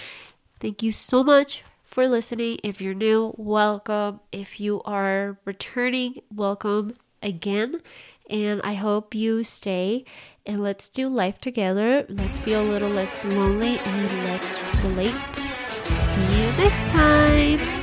Thank 0.60 0.82
you 0.82 0.92
so 0.92 1.22
much 1.22 1.62
for 1.84 2.08
listening. 2.08 2.58
If 2.62 2.80
you're 2.80 2.94
new, 2.94 3.34
welcome. 3.36 4.20
If 4.32 4.60
you 4.60 4.82
are 4.84 5.38
returning, 5.44 6.20
welcome 6.34 6.94
again. 7.22 7.80
And 8.28 8.60
I 8.62 8.74
hope 8.74 9.14
you 9.14 9.42
stay 9.42 10.04
and 10.44 10.62
let's 10.62 10.88
do 10.88 11.08
life 11.08 11.40
together. 11.40 12.06
Let's 12.08 12.38
feel 12.38 12.62
a 12.62 12.68
little 12.70 12.90
less 12.90 13.24
lonely 13.24 13.78
and 13.78 14.24
let's 14.24 14.58
relate. 14.82 15.34
See 15.34 16.40
you 16.40 16.52
next 16.56 16.88
time. 16.90 17.77